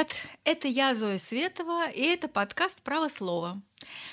[0.00, 0.16] Привет!
[0.44, 3.60] Это я, Зоя Светова, и это подкаст «Право слова».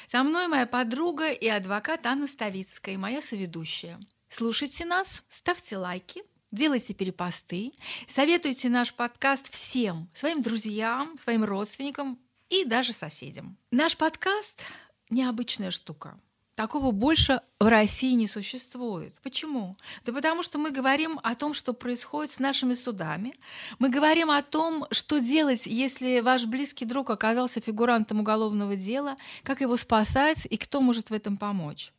[0.06, 3.98] Со мной моя подруга и адвокат Анна Ставицкая, моя соведущая.
[4.28, 7.72] Слушайте нас, ставьте лайки, делайте перепосты,
[8.06, 13.58] советуйте наш подкаст всем, своим друзьям, своим родственникам и даже соседям.
[13.72, 14.64] Наш подкаст–
[15.10, 16.20] необычная штука–
[16.58, 19.20] Такого больше в России не существует.
[19.22, 19.78] Почему?
[20.06, 23.36] Да потому что мы говорим о том, что происходит с нашими судами.
[23.78, 29.62] Мы говорим о том, что делать, если ваш близкий друг оказался фигурантом уголовного дела, как
[29.62, 31.94] его спасать и кто может в этом помочь.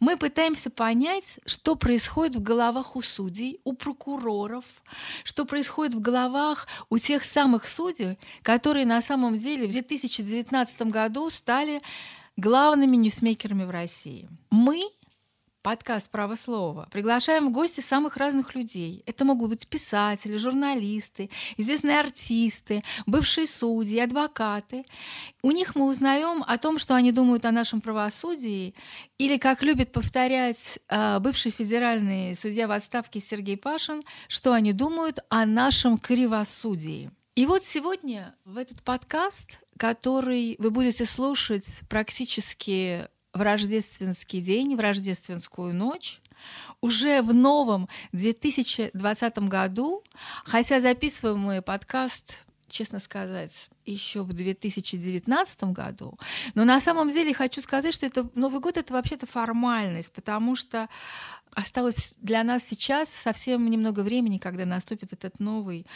[0.00, 4.64] Мы пытаемся понять, что происходит в головах у судей, у прокуроров,
[5.22, 11.30] что происходит в головах у тех самых судей, которые на самом деле в 2019 году
[11.30, 11.80] стали
[12.36, 14.28] главными ньюсмейкерами в России.
[14.50, 14.82] Мы
[15.62, 16.88] подкаст «Право слова».
[16.90, 19.02] Приглашаем в гости самых разных людей.
[19.06, 24.84] Это могут быть писатели, журналисты, известные артисты, бывшие судьи, адвокаты.
[25.42, 28.74] У них мы узнаем о том, что они думают о нашем правосудии,
[29.18, 35.18] или, как любит повторять э, бывший федеральный судья в отставке Сергей Пашин, что они думают
[35.28, 37.10] о нашем кривосудии.
[37.34, 44.78] И вот сегодня в этот подкаст который вы будете слушать практически в рождественский день, в
[44.78, 46.20] рождественскую ночь,
[46.82, 50.04] уже в новом 2020 году,
[50.44, 56.18] хотя записываем мы подкаст, честно сказать, еще в 2019 году.
[56.54, 60.88] Но на самом деле хочу сказать, что это Новый год это вообще-то формальность, потому что
[61.54, 65.86] осталось для нас сейчас совсем немного времени, когда наступит этот Новый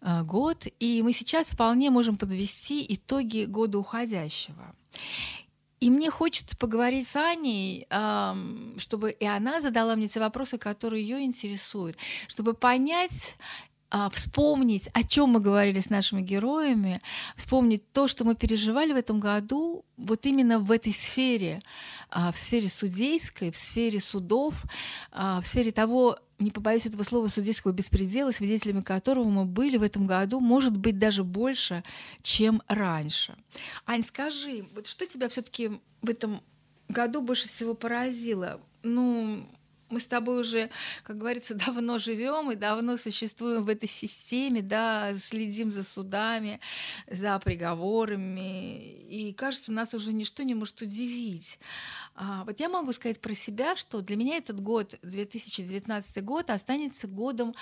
[0.00, 4.74] э, год, и мы сейчас вполне можем подвести итоги года уходящего.
[5.80, 7.88] И мне хочется поговорить с Аней,
[8.76, 11.96] чтобы и она задала мне те вопросы, которые ее интересуют,
[12.28, 13.38] чтобы понять
[14.10, 17.00] вспомнить, о чем мы говорили с нашими героями,
[17.36, 21.62] вспомнить то, что мы переживали в этом году, вот именно в этой сфере,
[22.08, 24.64] а, в сфере судейской, в сфере судов,
[25.12, 29.82] а, в сфере того, не побоюсь этого слова, судейского беспредела, свидетелями которого мы были в
[29.82, 31.84] этом году, может быть, даже больше,
[32.22, 33.36] чем раньше.
[33.86, 36.42] Ань, скажи, вот что тебя все-таки в этом
[36.88, 38.60] году больше всего поразило?
[38.82, 39.46] Ну,
[39.90, 40.70] мы с тобой уже,
[41.02, 46.60] как говорится, давно живем и давно существуем в этой системе, да, следим за судами,
[47.08, 51.58] за приговорами, и кажется, нас уже ничто не может удивить.
[52.14, 57.06] А, вот я могу сказать про себя, что для меня этот год, 2019 год, останется
[57.06, 57.54] годом,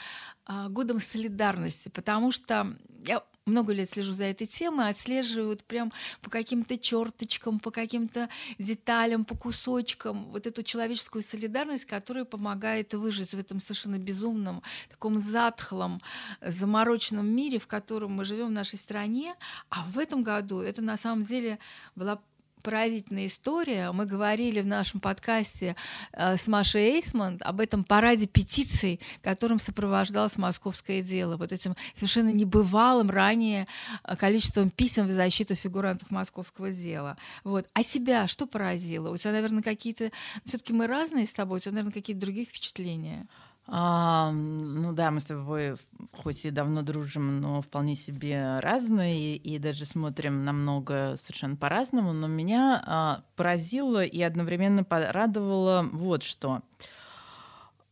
[0.44, 5.92] а, годом солидарности, потому что я много лет слежу за этой темой, отслеживают прям
[6.22, 8.28] по каким-то черточкам, по каким-то
[8.58, 15.18] деталям, по кусочкам вот эту человеческую солидарность, которая помогает выжить в этом совершенно безумном, таком
[15.18, 16.00] затхлом,
[16.40, 19.34] замороченном мире, в котором мы живем в нашей стране.
[19.70, 21.58] А в этом году это на самом деле
[21.94, 22.20] была
[22.62, 23.92] поразительная история.
[23.92, 25.76] Мы говорили в нашем подкасте
[26.12, 31.36] э, с Машей Эйсмонт об этом параде петиций, которым сопровождалось московское дело.
[31.36, 33.66] Вот этим совершенно небывалым ранее
[34.04, 37.16] э, количеством писем в защиту фигурантов московского дела.
[37.44, 37.66] Вот.
[37.72, 39.10] А тебя что поразило?
[39.10, 40.10] У тебя, наверное, какие-то...
[40.44, 43.26] Все-таки мы разные с тобой, у тебя, наверное, какие-то другие впечатления.
[43.70, 45.76] А, ну да, мы с тобой
[46.22, 52.14] хоть и давно дружим, но вполне себе разные, и, даже смотрим намного совершенно по-разному.
[52.14, 56.62] Но меня а, поразило и одновременно порадовало вот что.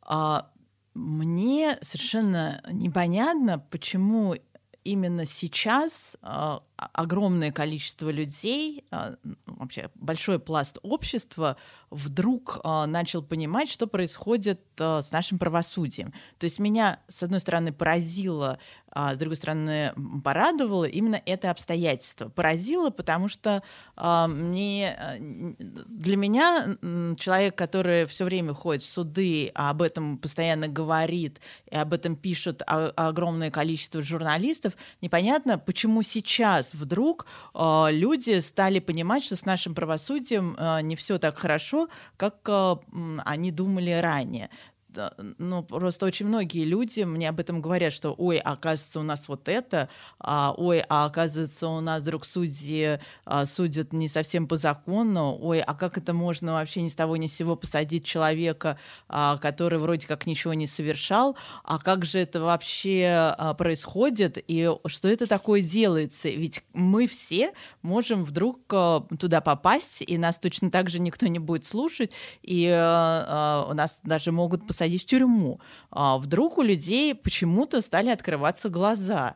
[0.00, 0.50] А,
[0.94, 4.34] мне совершенно непонятно, почему
[4.82, 9.14] именно сейчас а, огромное количество людей, а,
[9.47, 11.56] вообще большой пласт общества
[11.91, 16.12] вдруг а, начал понимать, что происходит с нашим правосудием.
[16.38, 18.59] То есть меня, с одной стороны, поразило,
[18.91, 22.28] а с другой стороны, порадовало именно это обстоятельство.
[22.28, 23.62] Поразило, потому что
[23.96, 26.76] мне, для меня
[27.19, 31.40] человек, который все время ходит в суды, а об этом постоянно говорит,
[31.70, 38.80] и об этом пишут огромное количество журналистов, непонятно, почему сейчас сейчас вдруг э, люди стали
[38.80, 42.76] понимать, что с нашим правосудием э, не все так хорошо, как э,
[43.24, 44.50] они думали ранее
[45.38, 49.48] ну, просто очень многие люди мне об этом говорят, что, ой, оказывается, у нас вот
[49.48, 49.88] это,
[50.19, 55.60] а, ой, а оказывается, у нас вдруг судьи а, судят не совсем по закону, ой,
[55.60, 58.78] а как это можно вообще ни с того ни с сего посадить человека,
[59.08, 64.70] а, который вроде как ничего не совершал, а как же это вообще а, происходит, и
[64.87, 66.28] что это такое делается?
[66.28, 67.52] Ведь мы все
[67.82, 72.66] можем вдруг а, туда попасть, и нас точно так же никто не будет слушать, и
[72.69, 75.61] а, а, нас даже могут посадить посадить в тюрьму.
[75.91, 79.35] А вдруг у людей почему-то стали открываться глаза.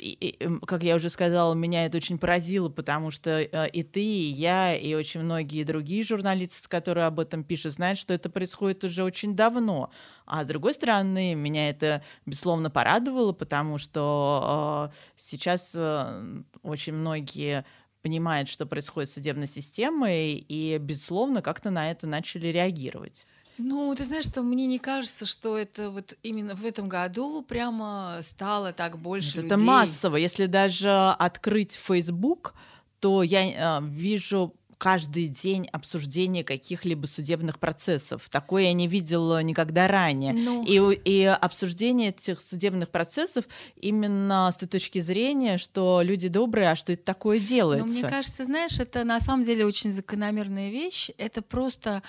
[0.00, 4.32] и, как я уже сказала, меня это очень поразило, потому что э, и ты, и
[4.32, 9.04] я, и очень многие другие журналисты, которые об этом пишут, знают, что это происходит уже
[9.04, 9.90] очень давно.
[10.26, 17.64] А с другой стороны, меня это, безусловно, порадовало, потому что э, сейчас э, очень многие
[18.02, 23.26] понимают, что происходит с судебной системой, и, безусловно, как-то на это начали реагировать.
[23.58, 28.20] Ну, ты знаешь, что мне не кажется, что это вот именно в этом году прямо
[28.22, 29.56] стало так больше это людей.
[29.56, 30.16] массово.
[30.16, 32.54] Если даже открыть Facebook,
[33.00, 38.28] то я э, вижу каждый день обсуждение каких-либо судебных процессов.
[38.30, 40.32] Такое я не видела никогда ранее.
[40.32, 40.64] Ну...
[40.64, 43.44] И, и обсуждение этих судебных процессов
[43.76, 47.86] именно с той точки зрения, что люди добрые, а что это такое делается.
[47.86, 51.10] Ну, мне кажется, знаешь, это на самом деле очень закономерная вещь.
[51.18, 52.02] Это просто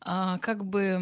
[0.00, 0.98] а, как бы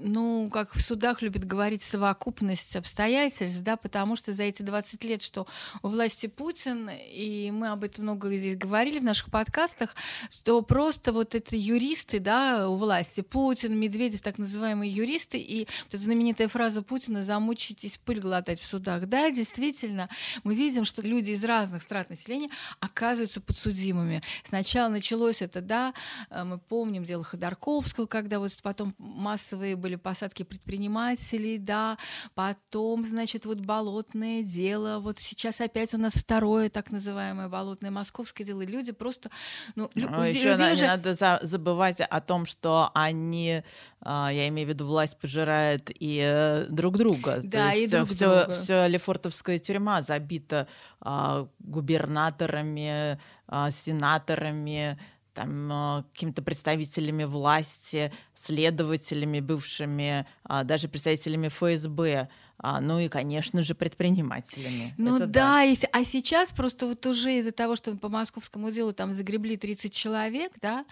[0.00, 5.22] ну, как в судах любят говорить, совокупность обстоятельств, да, потому что за эти 20 лет,
[5.22, 5.46] что
[5.82, 9.94] у власти Путин, и мы об этом много здесь говорили в наших подкастах,
[10.30, 15.94] что просто вот это юристы, да, у власти, Путин, Медведев, так называемые юристы, и вот
[15.94, 19.06] эта знаменитая фраза Путина «замучитесь пыль глотать в судах».
[19.06, 20.08] Да, действительно,
[20.44, 24.22] мы видим, что люди из разных страт населения оказываются подсудимыми.
[24.44, 25.94] Сначала началось это, да,
[26.30, 31.98] э, мы помним дело Ходорковского, когда вот потом массовые были посадки предпринимателей, да,
[32.34, 38.46] потом, значит, вот болотное дело, вот сейчас опять у нас второе так называемое болотное московское
[38.46, 39.30] дело, и люди просто,
[39.74, 40.82] ну, лю- ну, еще на, уже...
[40.82, 43.62] не надо за- забывать о том, что они,
[44.00, 47.40] а, я имею в виду, власть пожирает и э, друг друга.
[47.42, 48.58] Да, То и друг все, друга.
[48.58, 50.68] Все Лефортовская тюрьма забита
[51.00, 54.98] а, губернаторами, а, сенаторами,
[55.34, 60.26] там, какими-то представителями власти, следователями бывшими,
[60.64, 62.28] даже представителями ФСБ.
[62.60, 64.94] А, ну и, конечно же, предпринимателями.
[64.98, 65.88] Ну Это да, да.
[65.92, 70.52] а сейчас просто вот уже из-за того, что по московскому делу там загребли 30 человек,
[70.60, 70.84] да,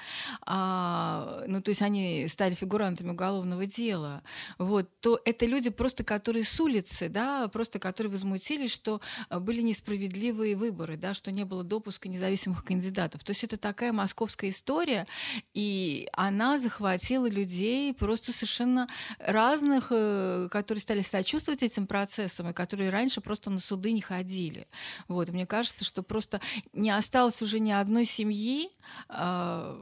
[0.43, 4.23] а, ну то есть они стали фигурантами уголовного дела,
[4.59, 9.61] вот, то это люди просто, которые с улицы, да, просто которые возмутились, что а, были
[9.61, 13.25] несправедливые выборы, да, что не было допуска независимых кандидатов.
[13.25, 15.07] То есть это такая московская история,
[15.53, 18.89] и она захватила людей просто совершенно
[19.19, 24.01] разных, э, которые стали сочувствовать сочувствовать этим процессам, и которые раньше просто на суды не
[24.01, 24.67] ходили.
[25.09, 26.41] Вот, мне кажется, что просто
[26.73, 28.69] не осталось уже ни одной семьи,
[29.09, 29.77] э,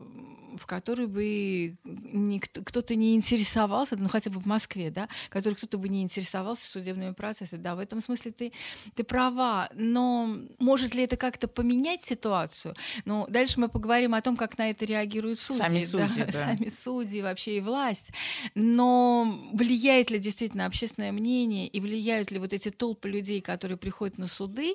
[0.59, 5.79] в которой бы никто, кто-то не интересовался, ну хотя бы в Москве, да, который кто-то
[5.79, 7.62] бы не интересовался судебными процессами.
[7.62, 8.53] Да, в этом смысле ты,
[8.94, 9.69] ты права.
[9.75, 12.75] Но может ли это как-то поменять ситуацию?
[13.05, 15.59] Ну, дальше мы поговорим о том, как на это реагируют судьи.
[15.59, 16.32] Сами судьи, да, да.
[16.32, 18.12] Сами судьи, вообще и власть.
[18.55, 24.19] Но влияет ли действительно общественное мнение и влияют ли вот эти толпы людей, которые приходят
[24.19, 24.75] на суды,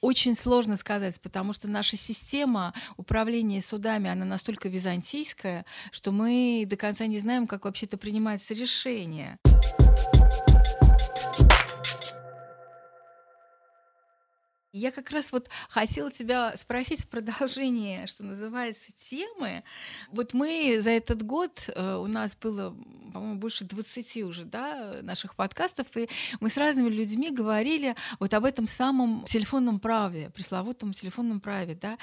[0.00, 6.76] очень сложно сказать, потому что наша система управления судами, она настолько византийская, что мы до
[6.76, 9.38] конца не знаем, как вообще-то принимается решение.
[14.74, 19.64] Я как раз вот хотела тебя спросить в продолжении, что называется, темы.
[20.10, 22.74] Вот мы за этот год, э, у нас было,
[23.12, 26.08] по-моему, больше 20 уже, да, наших подкастов, и
[26.40, 31.98] мы с разными людьми говорили вот об этом самом телефонном праве, пресловутом телефонном праве, да.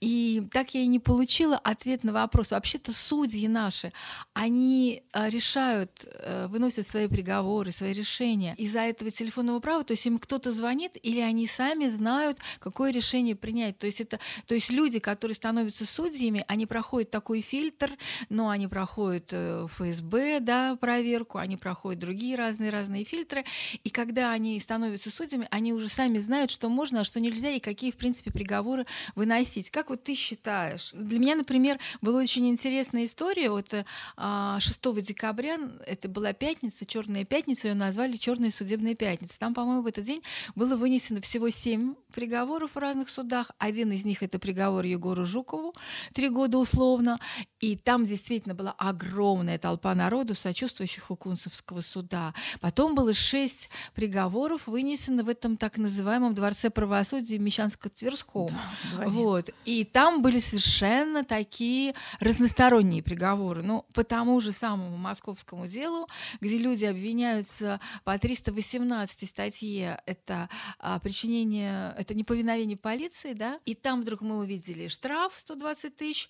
[0.00, 2.52] И так я и не получила ответ на вопрос.
[2.52, 3.92] Вообще-то судьи наши,
[4.32, 10.06] они э, решают, э, выносят свои приговоры, свои решения из-за этого телефонного права, то есть
[10.06, 13.78] им кто-то звонит, или они сами знают, знают, какое решение принять.
[13.78, 17.90] То есть это, то есть люди, которые становятся судьями, они проходят такой фильтр,
[18.28, 23.44] но они проходят э, ФСБ, да, проверку, они проходят другие разные разные фильтры,
[23.82, 27.60] и когда они становятся судьями, они уже сами знают, что можно, а что нельзя, и
[27.60, 29.70] какие, в принципе, приговоры выносить.
[29.70, 30.90] Как вот ты считаешь?
[30.92, 33.50] Для меня, например, была очень интересная история.
[33.50, 33.84] Вот 6
[34.16, 34.60] а,
[35.00, 39.38] декабря, это была пятница, черная пятница, ее назвали черная судебная пятница.
[39.38, 40.22] Там, по-моему, в этот день
[40.54, 43.50] было вынесено всего 7 приговоров в разных судах.
[43.58, 45.74] Один из них это приговор Егору Жукову,
[46.12, 47.18] три года условно.
[47.60, 52.34] И там действительно была огромная толпа народу, сочувствующих у Кунцевского суда.
[52.60, 58.50] Потом было шесть приговоров вынесено в этом так называемом Дворце правосудия Мещанско-Тверском.
[58.96, 59.50] Да, вот.
[59.64, 63.62] И там были совершенно такие разносторонние приговоры.
[63.62, 66.08] Ну, по тому же самому московскому делу,
[66.40, 74.02] где люди обвиняются по 318 статье, это а, причинение это неповиновение полиции, да, и там
[74.02, 76.28] вдруг мы увидели штраф 120 тысяч,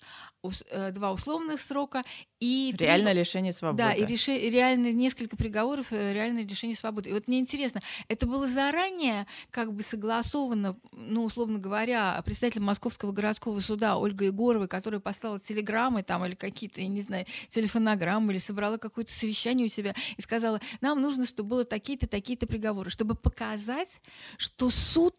[0.69, 2.03] э, два условных срока
[2.43, 3.83] И реальное лишение свободы.
[3.83, 7.09] Да, и реши, реально несколько приговоров, э, реальное лишение свободы.
[7.09, 13.13] И вот мне интересно, это было заранее как бы согласовано, ну, условно говоря, представителем Московского
[13.13, 18.39] городского суда Ольга Егоровой, которая послала телеграммы там или какие-то, я не знаю, телефонограммы или
[18.39, 23.15] собрала какое-то совещание у себя и сказала, нам нужно, чтобы было такие-то, такие-то приговоры, чтобы
[23.15, 24.01] показать,
[24.37, 25.15] что суд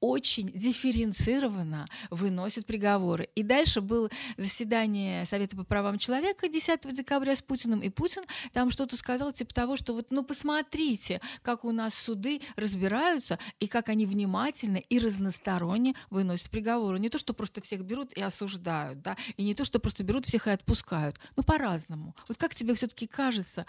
[0.00, 3.28] очень дифференцированно выносит приговоры.
[3.34, 8.70] И дальше было заседание Совета по правам человека 10 декабря с Путиным, и Путин там
[8.70, 13.88] что-то сказал типа того, что вот, ну, посмотрите, как у нас суды разбираются, и как
[13.88, 16.98] они внимательно и разносторонне выносят приговоры.
[16.98, 20.26] Не то, что просто всех берут и осуждают, да, и не то, что просто берут
[20.26, 21.18] всех и отпускают.
[21.36, 22.14] Ну, по-разному.
[22.28, 23.66] Вот как тебе все-таки кажется?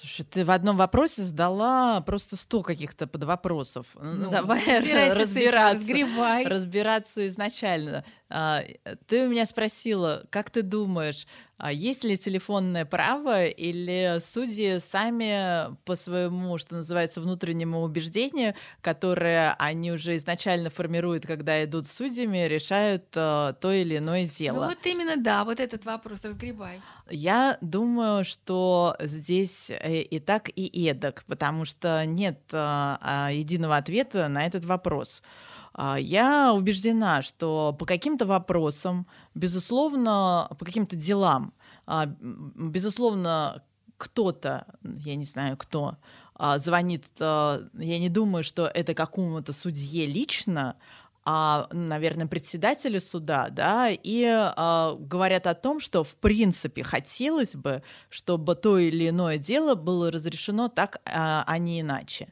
[0.00, 3.86] Слушай, ты в одном вопросе сдала просто сто каких-то подвопросов.
[3.94, 6.46] Ну, Давай разбираться разбираться, Разгребай.
[6.46, 8.04] разбираться изначально.
[8.30, 8.64] А,
[9.06, 11.26] ты у меня спросила, как ты думаешь,
[11.56, 19.54] а есть ли телефонное право или судьи сами по своему, что называется, внутреннему убеждению, которое
[19.58, 24.62] они уже изначально формируют, когда идут судьями, решают а, то или иное дело?
[24.62, 26.80] Ну вот именно, да, вот этот вопрос разгребай.
[27.10, 34.46] Я думаю, что здесь э, и так, и эдак, потому что нет единого ответа на
[34.46, 35.22] этот вопрос.
[35.22, 35.44] А,
[35.98, 41.52] я убеждена, что по каким-то вопросам, безусловно, по каким-то делам,
[41.86, 43.62] а, безусловно,
[43.96, 45.96] кто-то, я не знаю кто,
[46.34, 50.76] а, звонит, я не думаю, что это какому-то судье лично,
[51.26, 57.82] а, наверное, председателю суда, да, и а, говорят о том, что в принципе хотелось бы,
[58.10, 62.28] чтобы то или иное дело было разрешено так, а, а не иначе.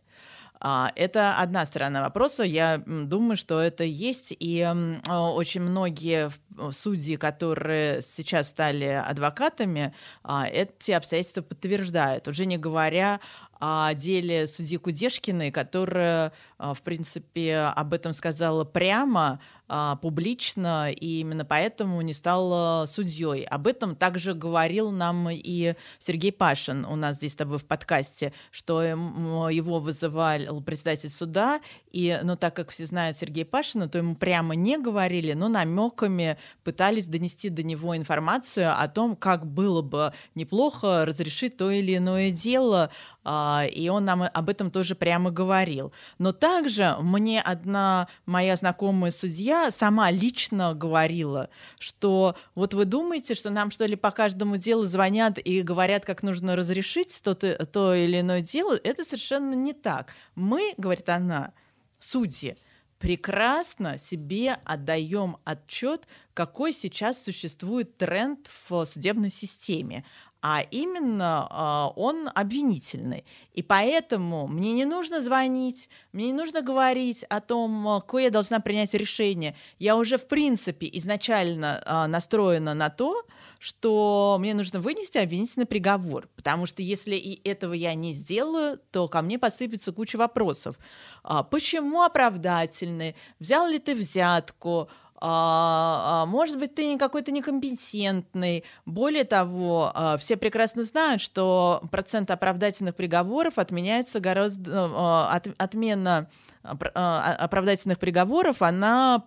[0.65, 2.45] А, это одна сторона вопроса.
[2.45, 6.31] Я думаю, что это есть, и а, очень многие
[6.71, 13.21] судьи, которые сейчас стали адвокатами, а, эти обстоятельства подтверждают, уже не говоря
[13.65, 19.39] о деле судьи Кудешкиной, которая, в принципе, об этом сказала прямо,
[19.69, 23.45] а, публично, и именно поэтому не стал судьей.
[23.45, 28.33] Об этом также говорил нам и Сергей Пашин у нас здесь с тобой в подкасте,
[28.51, 31.61] что его вызывал председатель суда,
[31.93, 36.37] и, ну, так как все знают Сергея Пашина, то ему прямо не говорили, но намеками
[36.65, 42.31] пытались донести до него информацию о том, как было бы неплохо разрешить то или иное
[42.31, 42.91] дело,
[43.25, 45.93] а, и он нам об этом тоже прямо говорил.
[46.19, 53.51] Но также мне одна моя знакомая судья сама лично говорила, что вот вы думаете, что
[53.51, 57.95] нам что ли по каждому делу звонят и говорят, как нужно разрешить то, -то, то
[57.95, 60.15] или иное дело, это совершенно не так.
[60.35, 61.53] Мы, говорит она,
[61.99, 62.57] судьи,
[63.03, 70.05] прекрасно себе отдаем отчет, какой сейчас существует тренд в судебной системе
[70.43, 73.25] а именно э, он обвинительный.
[73.55, 78.31] И поэтому мне не нужно звонить, мне не нужно говорить о том, а, какое я
[78.31, 79.55] должна принять решение.
[79.79, 83.25] Я уже, в принципе, изначально э, настроена на то,
[83.61, 86.29] что мне нужно вынести обвинительный приговор.
[86.35, 90.77] Потому что если и этого я не сделаю, то ко мне посыпется куча вопросов.
[91.23, 93.15] А, почему оправдательный?
[93.39, 94.91] Взял ли ты взятку?
[95.25, 98.65] А, а, может быть, ты какой-то некомпетентный.
[98.87, 105.31] Более того, а, все прекрасно знают, что процент оправдательных приговоров отменяется гораздо...
[105.33, 106.29] От, отмена
[106.63, 109.25] оправдательных приговоров, она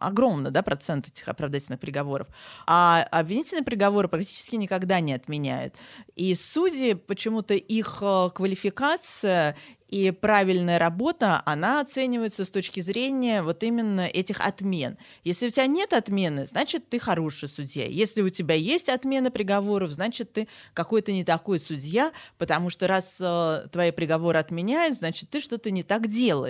[0.00, 2.26] огромна, да, процент этих оправдательных приговоров.
[2.66, 5.74] А обвинительные приговоры практически никогда не отменяют.
[6.14, 8.02] И судьи, почему-то их
[8.34, 9.56] квалификация
[9.88, 14.98] и правильная работа, она оценивается с точки зрения вот именно этих отмен.
[15.22, 17.86] Если у тебя нет отмены, значит, ты хороший судья.
[17.86, 23.18] Если у тебя есть отмена приговоров, значит, ты какой-то не такой судья, потому что раз
[23.20, 26.45] э, твои приговоры отменяют, значит, ты что-то не так делаешь.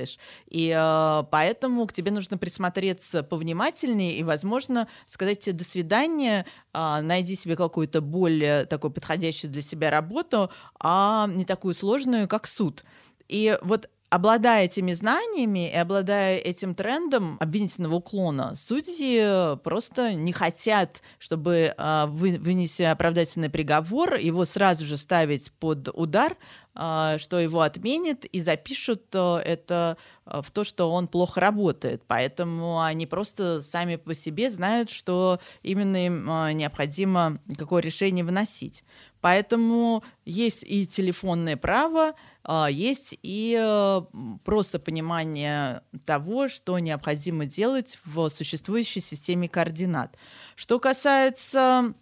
[0.49, 7.01] И э, поэтому к тебе нужно присмотреться повнимательнее и, возможно, сказать тебе «до свидания», э,
[7.01, 10.51] найди себе какую-то более такую подходящую для себя работу,
[10.81, 12.85] а не такую сложную, как суд.
[13.29, 21.03] И вот обладая этими знаниями и обладая этим трендом обвинительного уклона, судьи просто не хотят,
[21.19, 26.37] чтобы э, вы, вынеся оправдательный приговор, его сразу же ставить под удар,
[26.77, 32.03] что его отменят и запишут э, это в то, что он плохо работает.
[32.07, 36.25] Поэтому они просто сами по себе знают, что именно им
[36.57, 38.83] необходимо какое решение выносить.
[39.21, 42.15] Поэтому есть и телефонное право,
[42.45, 44.01] а, есть и э,
[44.45, 50.17] просто понимание того, что необходимо делать в существующей системе координат.
[50.55, 51.95] Что касается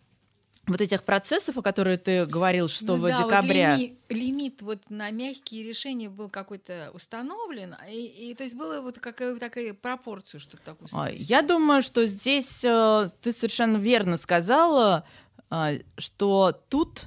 [0.66, 3.70] вот этих процессов, о которых ты говорил 6 ну, да, декабря.
[3.72, 8.80] Вот лимит, лимит вот на мягкие решения был какой-то установлен, и, и то есть было
[8.80, 10.88] вот какая такая пропорцию, что такое.
[10.92, 15.06] А, я думаю, что здесь э, ты совершенно верно сказала,
[15.50, 17.06] э, что тут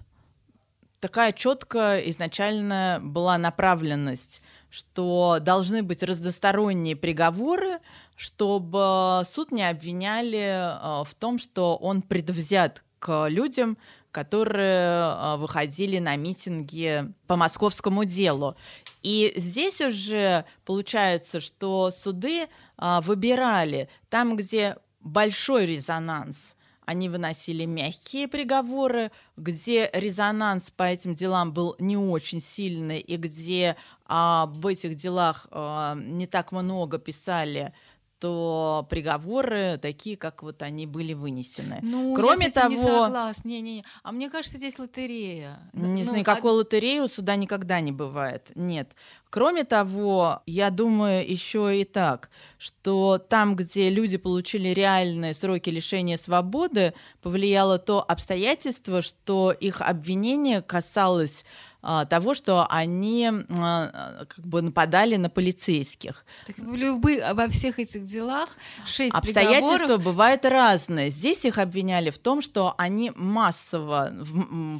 [1.00, 7.80] такая четкая изначально была направленность, что должны быть разносторонние приговоры,
[8.16, 13.78] чтобы суд не обвиняли э, в том, что он предвзят к людям,
[14.12, 18.56] которые а, выходили на митинги по московскому делу.
[19.04, 28.28] И здесь уже получается, что суды а, выбирали там, где большой резонанс, они выносили мягкие
[28.28, 33.76] приговоры, где резонанс по этим делам был не очень сильный и где
[34.06, 35.48] об этих делах
[35.96, 37.74] не так много писали
[38.20, 41.80] то приговоры такие, как вот они были вынесены.
[41.82, 43.42] Ну, Кроме я того, не согласна.
[43.48, 43.86] Не, не, не.
[44.04, 45.60] А мне кажется, здесь лотерея.
[45.74, 46.56] Не ну, знаю, никакой а...
[46.56, 48.52] лотереи у суда никогда не бывает.
[48.56, 48.96] Нет.
[49.30, 56.18] Кроме того, я думаю еще и так, что там, где люди получили реальные сроки лишения
[56.18, 61.46] свободы, повлияло то обстоятельство, что их обвинение касалось
[61.82, 66.26] того, что они а, как бы нападали на полицейских.
[66.46, 68.50] Так любы, во всех этих делах
[68.86, 70.04] шесть Обстоятельства приговоров...
[70.04, 71.10] бывают разные.
[71.10, 74.12] Здесь их обвиняли в том, что они массово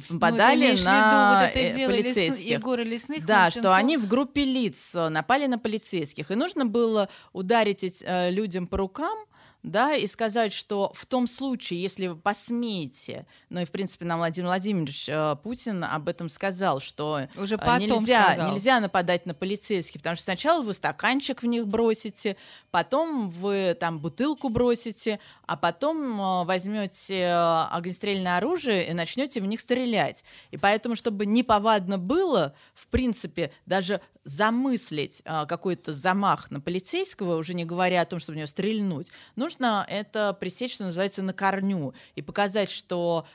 [0.08, 2.44] нападали ну, на вот это э, полицейских.
[2.44, 2.58] Лес...
[2.58, 6.30] Егора Лесных, да, что они в группе лиц напали на полицейских.
[6.30, 9.16] И нужно было ударить э, людям по рукам,
[9.62, 14.18] да, и сказать, что в том случае, если вы посмеете, ну и в принципе нам
[14.18, 18.52] Владимир Владимирович э, Путин об этом сказал, что Уже э, нельзя, сказал.
[18.52, 22.36] нельзя нападать на полицейских, потому что сначала вы стаканчик в них бросите,
[22.70, 29.46] потом вы там бутылку бросите, а потом э, возьмете э, огнестрельное оружие и начнете в
[29.46, 30.24] них стрелять.
[30.52, 37.54] И поэтому, чтобы неповадно было, в принципе, даже замыслить э, какой-то замах на полицейского, уже
[37.54, 39.10] не говоря о том, чтобы в него стрельнуть,
[39.48, 43.26] нужно это пресечь, что называется, на корню и показать, что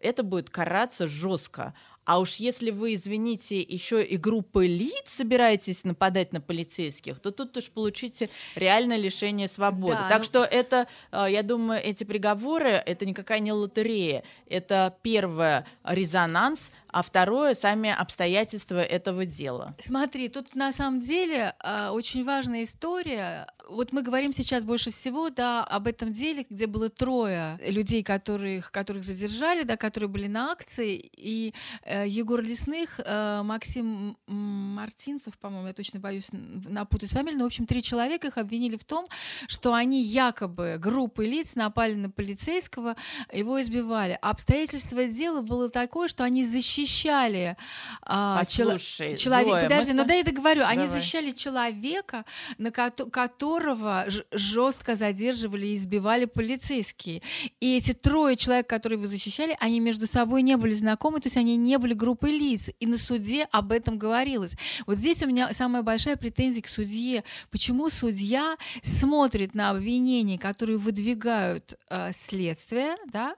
[0.00, 1.74] это будет караться жестко.
[2.04, 7.56] А уж если вы, извините, еще и группы лиц собираетесь нападать на полицейских, то тут
[7.56, 9.94] уж получите реальное лишение свободы.
[9.94, 10.24] Да, так ну...
[10.24, 14.22] что это, а, я думаю, эти приговоры, это никакая не лотерея.
[14.46, 19.74] Это первое резонанс, а второе сами обстоятельства этого дела.
[19.84, 25.30] Смотри, тут на самом деле а, очень важная история вот мы говорим сейчас больше всего
[25.30, 30.52] да, об этом деле, где было трое людей, которых, которых задержали, да, которые были на
[30.52, 31.54] акции, и
[31.84, 37.66] э, Егор Лесных, э, Максим Мартинцев, по-моему, я точно боюсь напутать фамилию, но, в общем,
[37.66, 39.06] три человека их обвинили в том,
[39.46, 42.96] что они якобы группы лиц напали на полицейского,
[43.32, 44.18] его избивали.
[44.20, 46.44] А обстоятельства дела было такое, что они
[46.84, 47.56] защищали
[48.02, 49.62] Послушай, человека.
[49.62, 50.60] Подожди, ну да, я договорю.
[50.60, 50.76] Давай.
[50.76, 52.24] Они защищали человека,
[52.58, 57.22] на ко- которого жестко задерживали и избивали полицейские.
[57.60, 61.36] И эти трое человек, которые вы защищали, они между собой не были знакомы, то есть
[61.36, 62.70] они не были группой лиц.
[62.80, 64.52] И на суде об этом говорилось.
[64.86, 67.24] Вот здесь у меня самая большая претензия к судье.
[67.50, 73.34] Почему судья смотрит на обвинения, которые выдвигают э, следствие, да,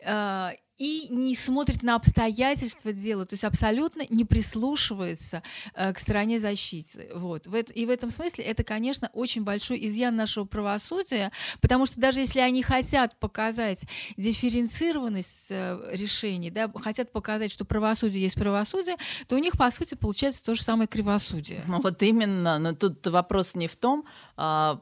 [0.00, 5.42] э, и не смотрит на обстоятельства дела, то есть абсолютно не прислушивается
[5.74, 7.10] э, к стороне защиты.
[7.14, 7.46] Вот.
[7.74, 12.40] И в этом смысле это, конечно, очень большой изъян нашего правосудия, потому что даже если
[12.40, 13.84] они хотят показать
[14.16, 18.96] дифференцированность э, решений, да, хотят показать, что правосудие есть правосудие,
[19.28, 21.62] то у них, по сути, получается то же самое кривосудие.
[21.68, 24.06] Ну вот именно, но тут вопрос не в том,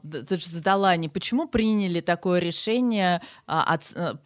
[0.01, 4.17] ты же задала не почему приняли такое решение а, от, а,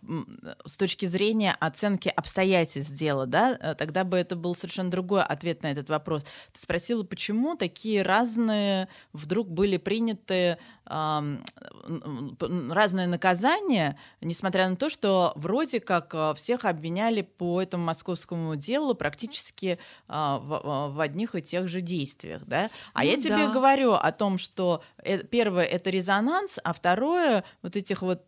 [0.65, 5.63] с точки зрения оценки обстоятельств дела, да, э, тогда бы это был совершенно другой ответ
[5.63, 6.23] на этот вопрос.
[6.51, 15.79] Ты спросила, почему такие разные вдруг были приняты разные наказания, несмотря на то, что вроде
[15.79, 21.67] как э, всех обвиняли по этому московскому делу практически а, в, в одних и тех
[21.67, 22.69] же действиях, да.
[22.93, 27.75] А ну, я тебе говорю о том, что э, первое это резонанс, а второе вот
[27.75, 28.23] этих вот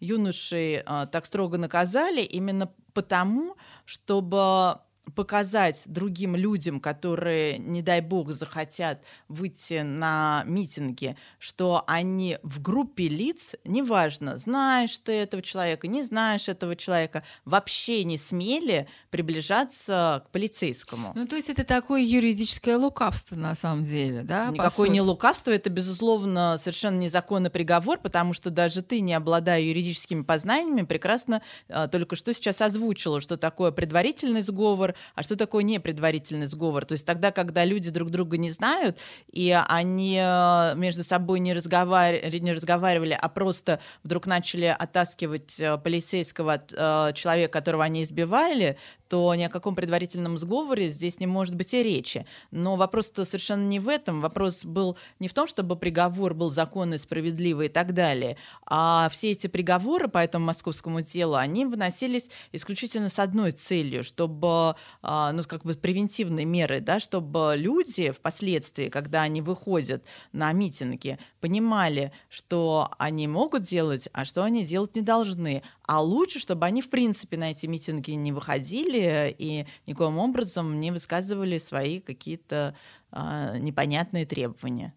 [0.00, 4.78] юношей так строго наказали именно потому, чтобы
[5.14, 13.08] показать другим людям, которые, не дай бог, захотят выйти на митинги, что они в группе
[13.08, 20.30] лиц, неважно, знаешь ты этого человека, не знаешь этого человека, вообще не смели приближаться к
[20.30, 21.12] полицейскому.
[21.14, 24.48] Ну, то есть это такое юридическое лукавство на самом деле, да?
[24.50, 30.22] Никакое не лукавство, это, безусловно, совершенно незаконный приговор, потому что даже ты, не обладая юридическими
[30.22, 36.46] познаниями, прекрасно а, только что сейчас озвучила, что такое предварительный сговор, а что такое непредварительный
[36.46, 36.84] сговор?
[36.84, 38.98] То есть тогда, когда люди друг друга не знают,
[39.30, 42.14] и они э, между собой не, разговар...
[42.32, 48.76] не разговаривали, а просто вдруг начали оттаскивать э, полицейского от э, человека, которого они избивали,
[49.14, 52.26] то ни о каком предварительном сговоре здесь не может быть и речи.
[52.50, 54.20] Но вопрос-то совершенно не в этом.
[54.20, 59.30] Вопрос был не в том, чтобы приговор был законный, справедливый и так далее, а все
[59.30, 65.44] эти приговоры по этому московскому делу, они выносились исключительно с одной целью, чтобы, а, ну,
[65.44, 72.90] как бы превентивные меры, да, чтобы люди впоследствии, когда они выходят на митинги, понимали, что
[72.98, 75.62] они могут делать, а что они делать не должны.
[75.86, 80.90] А лучше, чтобы они, в принципе, на эти митинги не выходили и никоим образом не
[80.90, 82.74] высказывали свои какие-то
[83.12, 84.94] э, непонятные требования.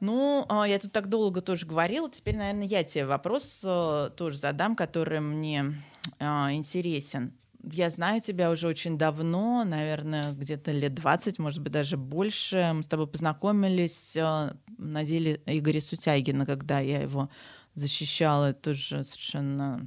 [0.00, 2.10] Ну, а, я тут так долго тоже говорила.
[2.10, 5.74] Теперь, наверное, я тебе вопрос э, тоже задам, который мне
[6.20, 7.32] а, интересен.
[7.64, 12.70] Я знаю тебя уже очень давно, наверное, где-то лет 20, может быть, даже больше.
[12.72, 17.28] Мы с тобой познакомились э, на деле Игоря Сутягина, когда я его
[17.74, 18.50] защищала.
[18.50, 19.86] Это тоже совершенно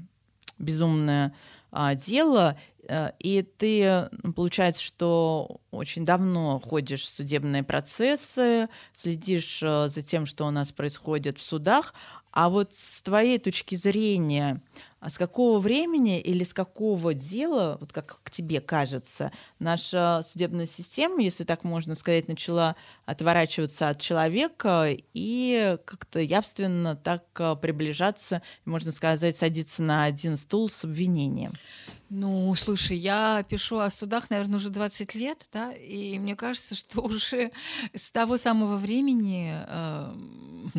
[0.57, 1.33] безумное
[1.71, 2.57] а, дело.
[2.89, 10.25] Э, и ты, получается, что очень давно ходишь в судебные процессы, следишь э, за тем,
[10.25, 11.93] что у нас происходит в судах.
[12.31, 14.61] А вот с твоей точки зрения,
[15.01, 20.67] а с какого времени или с какого дела, вот как к тебе кажется, наша судебная
[20.67, 22.75] система, если так можно сказать, начала
[23.07, 30.69] отворачиваться от человека и как-то явственно так э, приближаться, можно сказать, садиться на один стул
[30.69, 31.53] с обвинением?
[32.13, 37.01] Ну, слушай, я пишу о судах, наверное, уже 20 лет, да, и мне кажется, что
[37.05, 37.51] уже
[37.95, 40.13] с того самого времени э,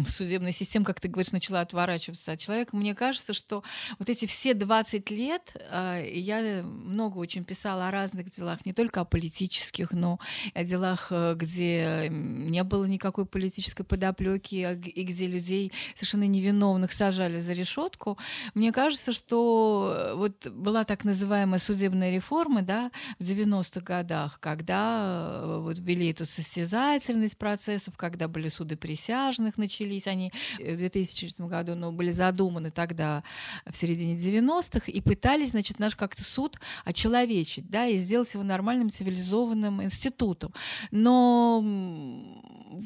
[0.07, 2.77] судебная система, как ты говоришь, начала отворачиваться от человека.
[2.77, 3.63] Мне кажется, что
[3.99, 9.01] вот эти все 20 лет э, я много очень писала о разных делах, не только
[9.01, 10.19] о политических, но
[10.55, 16.27] и о делах, э, где не было никакой политической подоплеки, а и где людей совершенно
[16.27, 18.19] невиновных сажали за решетку.
[18.55, 25.41] Мне кажется, что э, вот была так называемая судебной реформы да, в 90-х годах, когда
[25.43, 31.75] э, вот ввели эту состязательность процессов, когда были суды присяжных, начались они в 2000 году,
[31.75, 33.23] но были задуманы тогда
[33.67, 38.91] в середине 90-х, и пытались, значит, наш как-то суд очеловечить, да, и сделать его нормальным
[38.91, 40.53] цивилизованным институтом.
[40.91, 41.63] Но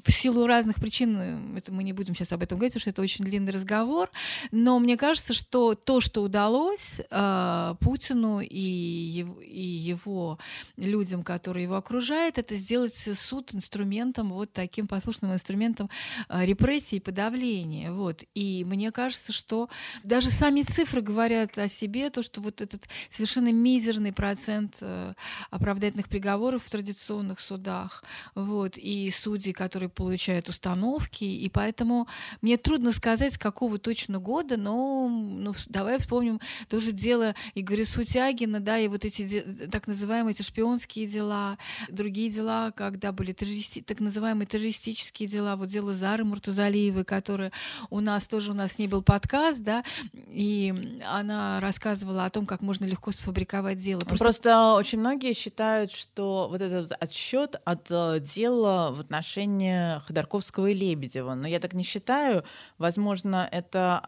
[0.05, 2.91] в силу разных причин, э, это мы не будем сейчас об этом говорить, потому что
[2.91, 4.11] это очень длинный разговор,
[4.51, 10.39] но мне кажется, что то, что удалось э, Путину и и его
[10.77, 15.89] людям, которые его окружают, это сделать суд инструментом, вот таким послушным инструментом
[16.29, 17.93] э, репрессии и подавления.
[17.93, 18.25] Вот.
[18.35, 19.69] И мне кажется, что
[20.03, 25.15] даже сами цифры говорят о себе, то, что вот этот совершенно мизерный процент э,
[25.51, 32.09] оправдательных приговоров в традиционных судах, вот, и судьи, которые которые получают установки, и поэтому
[32.41, 38.61] мне трудно сказать, с какого точно года, но ну, давай вспомним тоже дело Игоря Сутягина,
[38.61, 41.59] да, и вот эти так называемые эти шпионские дела,
[41.91, 47.53] другие дела, когда были террористи, так называемые террористические дела, вот дело Зары Муртузалиевой, которая
[47.91, 49.85] у нас тоже, у нас с ней был подкаст, да,
[50.29, 50.73] и
[51.07, 54.01] она рассказывала о том, как можно легко сфабриковать дело.
[54.01, 60.01] Просто, Просто очень многие считают, что вот этот отсчет от э, дела в отношении сочетание
[60.07, 61.35] Ходорковского и Лебедева.
[61.35, 62.45] Но я так не считаю.
[62.79, 64.03] Возможно, это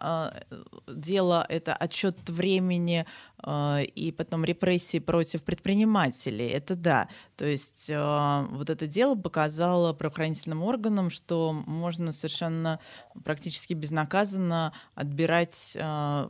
[0.51, 3.07] э, дело, это отчет времени
[3.43, 6.49] э, и потом репрессии против предпринимателей.
[6.49, 7.09] Это да.
[7.37, 12.79] То есть э, вот это дело показало правоохранительным органам, что можно совершенно
[13.25, 16.29] практически безнаказанно отбирать э,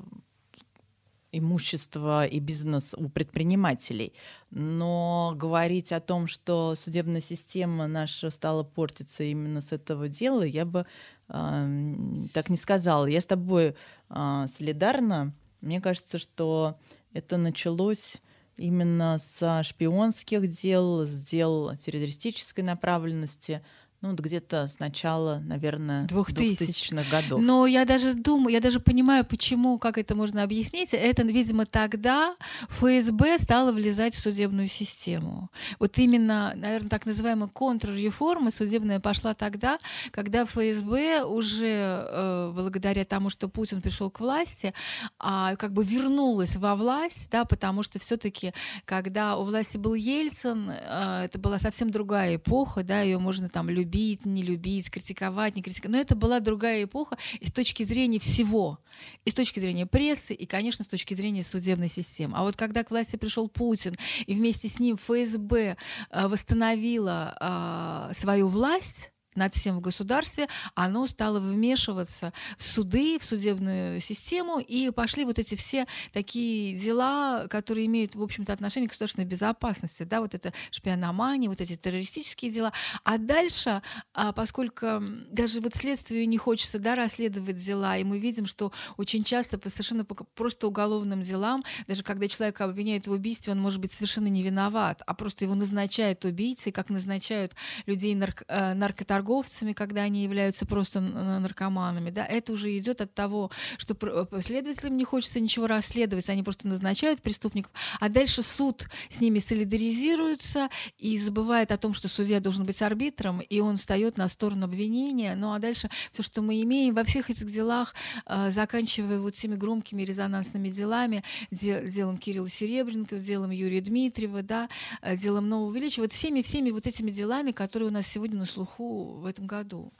[1.32, 4.14] имущество и бизнес у предпринимателей.
[4.50, 10.64] Но говорить о том, что судебная система наша стала портиться именно с этого дела, я
[10.64, 10.86] бы
[11.28, 11.94] э,
[12.32, 13.06] так не сказала.
[13.06, 13.74] Я с тобой
[14.08, 15.34] э, солидарна.
[15.60, 16.78] Мне кажется, что
[17.12, 18.20] это началось
[18.56, 23.62] именно с шпионских дел, с дел террористической направленности,
[24.00, 26.94] ну, вот где-то с начала, наверное, 2000.
[26.94, 27.40] 2000-х годов.
[27.42, 30.90] Но я даже думаю, я даже понимаю, почему, как это можно объяснить.
[30.92, 32.36] Это, видимо, тогда
[32.68, 35.50] ФСБ стало влезать в судебную систему.
[35.80, 39.80] Вот именно, наверное, так называемая контрреформа судебная пошла тогда,
[40.12, 44.74] когда ФСБ уже э, благодаря тому, что Путин пришел к власти,
[45.18, 48.52] а, как бы вернулась во власть, да, потому что все-таки,
[48.84, 53.68] когда у власти был Ельцин, э, это была совсем другая эпоха, да, ее можно там
[53.68, 55.94] любить любить, не любить, критиковать, не критиковать.
[55.94, 58.78] Но это была другая эпоха и с точки зрения всего.
[59.24, 62.36] И с точки зрения прессы, и, конечно, с точки зрения судебной системы.
[62.36, 63.94] А вот когда к власти пришел Путин,
[64.26, 65.76] и вместе с ним ФСБ
[66.10, 73.24] э, восстановила э, свою власть, над всем в государстве, оно стало вмешиваться в суды, в
[73.24, 78.92] судебную систему, и пошли вот эти все такие дела, которые имеют, в общем-то, отношение к
[78.92, 82.72] государственной безопасности, да, вот это шпиономания, вот эти террористические дела.
[83.04, 83.82] А дальше,
[84.14, 84.86] а, поскольку
[85.30, 89.68] даже вот следствию не хочется, да, расследовать дела, и мы видим, что очень часто по
[89.68, 94.42] совершенно просто уголовным делам, даже когда человека обвиняют в убийстве, он может быть совершенно не
[94.42, 97.54] виноват, а просто его назначают убийцей, как назначают
[97.86, 103.14] людей нарк э, наркоторговцев, наркоторговцами, когда они являются просто наркоманами, да, это уже идет от
[103.14, 108.88] того, что э, следователям не хочется ничего расследовать, они просто назначают преступников, а дальше суд
[109.08, 114.18] с ними солидаризируется и забывает о том, что судья должен быть арбитром, и он встает
[114.18, 115.34] на сторону обвинения.
[115.36, 117.94] Ну а дальше все, что мы имеем во всех этих делах,
[118.26, 124.68] э, заканчивая вот теми громкими резонансными делами, делом Кирилла Серебренко, делом Юрия Дмитриева, да,
[125.02, 129.07] э, делом Нового Величия, вот всеми-всеми вот этими делами, которые у нас сегодня на слуху
[129.14, 129.92] в этом году.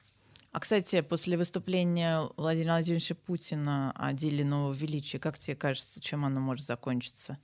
[0.50, 6.24] А, кстати, после выступления Владимира Владимировича Путина о деле нового величия, как тебе кажется, чем
[6.24, 7.38] оно может закончиться?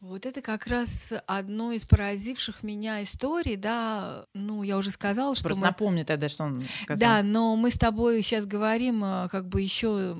[0.00, 5.44] Вот это как раз одно из поразивших меня историй, да, ну, я уже сказала, что
[5.46, 5.66] Просто мы...
[5.66, 7.00] напомни тогда, что он сказал.
[7.00, 10.16] Да, но мы с тобой сейчас говорим э, как бы еще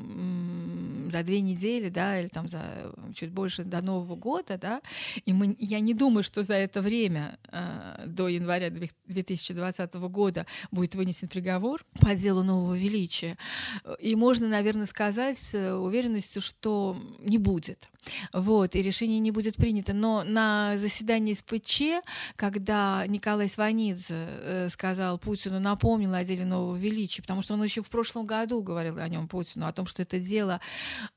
[1.12, 4.83] за две недели, да, или там за чуть больше до Нового года, да,
[5.25, 10.97] и мы, я не думаю, что за это время э, до января 2020 года будет
[10.97, 13.38] вынесен приговор по делу нового величия.
[14.01, 17.88] И можно, наверное, сказать с уверенностью, что не будет.
[18.33, 19.67] Вот, и решение не будет принято.
[19.94, 22.04] Но на заседании СПЧ,
[22.37, 27.83] когда Николай Сванидзе э, сказал Путину, напомнил о деле нового величия, потому что он еще
[27.83, 30.61] в прошлом году говорил о нем Путину, о том, что это дело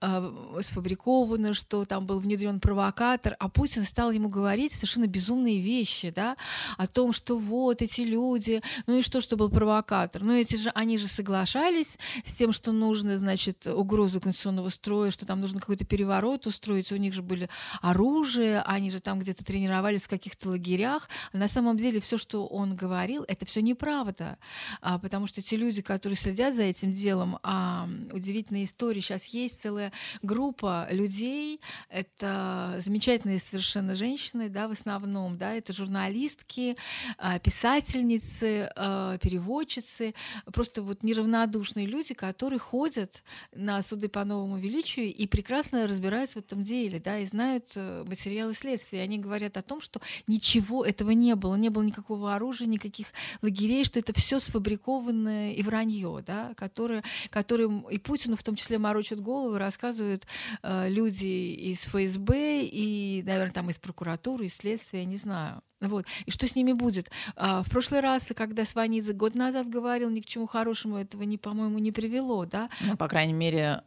[0.01, 6.11] э, сфабриковано, что там был внедрен провокатор, а Путин стал ему говорить совершенно безумные вещи,
[6.15, 6.35] да,
[6.77, 10.71] о том, что вот эти люди, ну и что, что был провокатор, ну эти же,
[10.75, 15.85] они же соглашались с тем, что нужно, значит, угрозу конституционного строя, что там нужно какой-то
[15.85, 17.49] переворот устроить, у них же были
[17.81, 21.09] оружие, они же там где-то тренировались в каких-то лагерях.
[21.33, 24.37] А на самом деле все, что он говорил, это все неправда,
[24.81, 29.01] а, потому что те люди, которые следят за этим делом, а, удивительная история.
[29.01, 36.77] Сейчас есть целая группа людей, это замечательные совершенно женщины, да, в основном, да, это журналистки,
[37.17, 40.13] а, писательницы, а, переводчицы,
[40.53, 43.23] просто вот неравнодушные люди, которые ходят
[43.53, 48.03] на суды по новому величию и прекрасно разбираются в этом деле, да, и знают э,
[48.31, 49.01] материалы следствия.
[49.01, 53.07] Они говорят о том, что ничего этого не было, не было никакого оружия, никаких
[53.41, 58.77] лагерей, что это все сфабрикованное и вранье, да, которое, которым и Путину в том числе
[58.77, 60.25] морочат голову, рассказывают
[60.63, 65.61] э, люди из ФСБ и, наверное, там из прокуратуры, из следствия, я не знаю.
[65.81, 66.05] Вот.
[66.25, 67.11] И что с ними будет?
[67.35, 71.79] А, в прошлый раз, когда Сванидзе год назад говорил, ни к чему хорошему этого, по-моему,
[71.79, 72.69] не привело, да?
[72.81, 73.81] Ну, по крайней мере,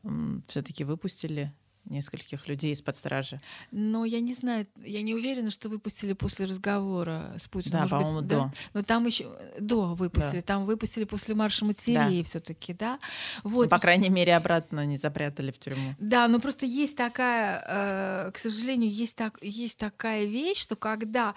[0.49, 1.53] все-таки выпустили
[1.87, 3.41] нескольких людей из-под стражи.
[3.71, 7.83] Но я не знаю, я не уверена, что выпустили после разговора с Путиным.
[7.83, 8.37] Да, по-моему, до.
[8.37, 8.53] Да?
[8.73, 10.47] Но там еще до выпустили, да.
[10.47, 12.25] там выпустили после марша матерей да.
[12.25, 12.99] все-таки, да.
[13.43, 13.65] Вот.
[13.65, 15.95] Ну, по крайней мере, обратно не запрятали в тюрьму.
[15.99, 21.35] Да, но просто есть такая, э, к сожалению, есть так, есть такая вещь, что когда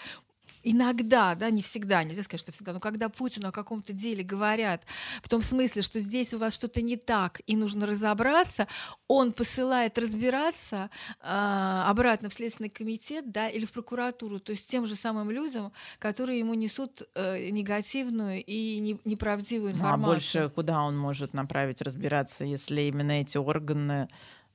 [0.70, 4.84] иногда, да, не всегда, нельзя сказать, что всегда, но когда Путину о каком-то деле говорят
[5.22, 8.68] в том смысле, что здесь у вас что-то не так и нужно разобраться,
[9.08, 10.90] он посылает разбираться
[11.22, 15.72] э, обратно в Следственный комитет, да, или в прокуратуру, то есть тем же самым людям,
[16.00, 20.00] которые ему несут э, негативную и не, неправдивую информацию.
[20.00, 24.10] Ну, а больше куда он может направить разбираться, если именно эти органы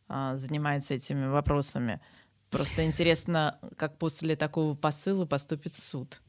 [0.09, 2.01] э, занимаются этими вопросами?
[2.53, 6.21] Просто интересно, как после такого посыла поступит суд.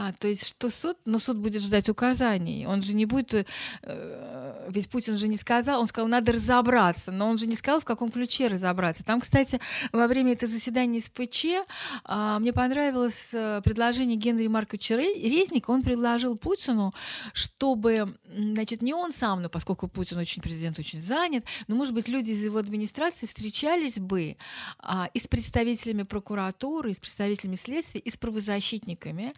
[0.00, 2.66] А, то есть что суд, но суд будет ждать указаний.
[2.68, 3.34] Он же не будет,
[3.82, 7.80] э, ведь Путин же не сказал, он сказал, надо разобраться, но он же не сказал,
[7.80, 9.02] в каком ключе разобраться.
[9.02, 9.58] Там, кстати,
[9.90, 15.72] во время этого заседания СПЧ э, мне понравилось э, предложение Генри Марковича Резника.
[15.72, 16.94] Он предложил Путину,
[17.32, 22.06] чтобы, значит, не он сам, но поскольку Путин очень президент очень занят, но, может быть,
[22.06, 24.36] люди из его администрации встречались бы
[24.80, 29.34] э, и с представителями прокуратуры, и с представителями следствия, и с правозащитниками,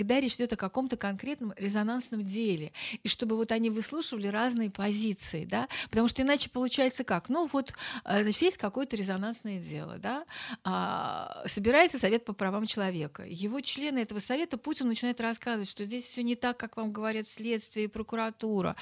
[0.00, 5.44] когда речь идет о каком-то конкретном резонансном деле, и чтобы вот они выслушивали разные позиции,
[5.44, 7.28] да, потому что иначе получается как?
[7.28, 7.74] Ну вот,
[8.06, 10.24] э, значит, есть какое-то резонансное дело, да,
[10.64, 16.06] а, собирается Совет по правам человека, его члены этого совета Путин начинает рассказывать, что здесь
[16.06, 18.76] все не так, как вам говорят следствие и прокуратура,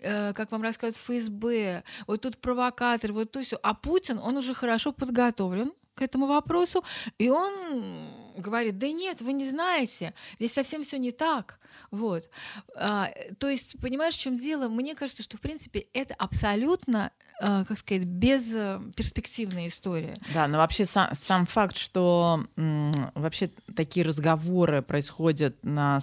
[0.00, 4.54] э, как вам рассказывают ФСБ, вот тут провокатор, вот то все, а Путин, он уже
[4.54, 6.84] хорошо подготовлен, к этому вопросу,
[7.18, 7.52] и он
[8.36, 11.58] говорит, да нет, вы не знаете, здесь совсем все не так.
[11.90, 12.28] Вот.
[12.76, 14.68] А, то есть, понимаешь, в чем дело?
[14.68, 20.16] Мне кажется, что, в принципе, это абсолютно, как сказать, бесперспективная история.
[20.32, 25.98] Да, но вообще сам, сам факт, что вообще такие разговоры происходят на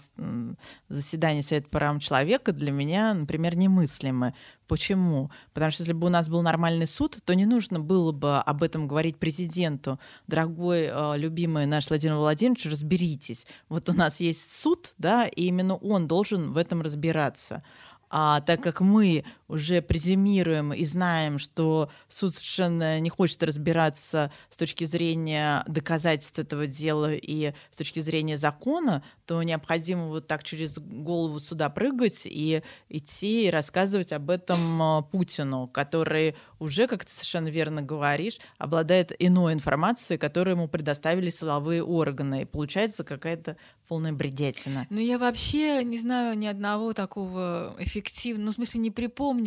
[0.89, 4.33] заседании Совета по правам человека, для меня, например, немыслимы.
[4.67, 5.31] Почему?
[5.53, 8.63] Потому что если бы у нас был нормальный суд, то не нужно было бы об
[8.63, 9.99] этом говорить президенту.
[10.27, 13.47] Дорогой, э, любимый наш Владимир Владимирович, разберитесь.
[13.67, 17.61] Вот у нас есть суд, да, и именно он должен в этом разбираться.
[18.09, 24.57] А так как мы уже презюмируем и знаем, что суд совершенно не хочет разбираться с
[24.57, 30.77] точки зрения доказательств этого дела и с точки зрения закона, то необходимо вот так через
[30.79, 37.11] голову суда прыгать и идти и рассказывать об этом а, Путину, который уже, как ты
[37.11, 42.43] совершенно верно говоришь, обладает иной информацией, которую ему предоставили силовые органы.
[42.43, 44.87] И получается какая-то полная бредятина.
[44.89, 49.40] Ну, я вообще не знаю ни одного такого эффективного, ну, в смысле, не припомню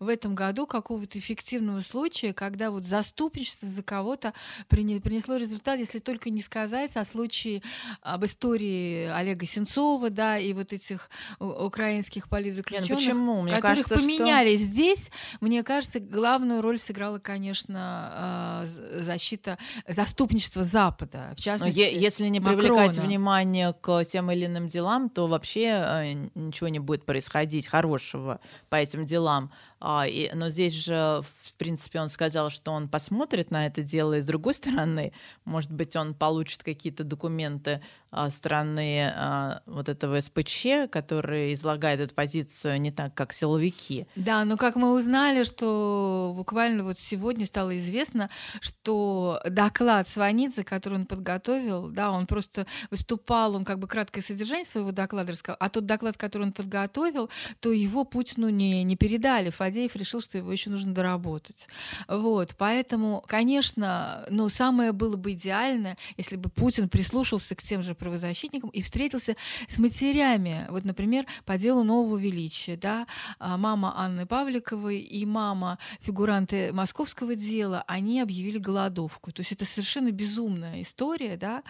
[0.00, 4.32] в этом году какого-то эффективного случая, когда вот заступничество за кого-то
[4.68, 7.62] принесло результат, если только не сказать о случае,
[8.00, 13.42] об истории Олега Сенцова, да, и вот этих украинских политзаключенных, Нет, ну почему?
[13.42, 14.66] Мне которых кажется, поменяли что...
[14.66, 15.10] здесь.
[15.40, 18.66] Мне кажется, главную роль сыграла, конечно, а,
[19.00, 22.58] защита, заступничество Запада, в частности, Но Если не Макрона.
[22.58, 28.40] привлекать внимание к тем или иным делам, то вообще э, ничего не будет происходить хорошего
[28.68, 29.31] по этим делам.
[29.32, 29.50] Islam.
[29.84, 34.16] А, и, но здесь же, в принципе, он сказал, что он посмотрит на это дело,
[34.16, 35.12] и с другой стороны,
[35.44, 42.14] может быть, он получит какие-то документы а, стороны а, вот этого СПЧ, который излагает эту
[42.14, 44.06] позицию не так, как силовики.
[44.14, 51.00] Да, но как мы узнали, что буквально вот сегодня стало известно, что доклад Сванидзе, который
[51.00, 55.70] он подготовил, да, он просто выступал, он как бы краткое содержание своего доклада рассказал, а
[55.70, 59.50] тот доклад, который он подготовил, то его Путину не, не передали.
[59.72, 61.66] Фадеев решил, что его еще нужно доработать.
[62.06, 67.94] Вот, поэтому, конечно, ну, самое было бы идеально, если бы Путин прислушался к тем же
[67.94, 69.34] правозащитникам и встретился
[69.66, 70.66] с матерями.
[70.68, 73.06] Вот, например, по делу Нового Величия, да,
[73.38, 79.32] а, мама Анны Павликовой и мама фигуранты московского дела, они объявили голодовку.
[79.32, 81.62] То есть это совершенно безумная история, да.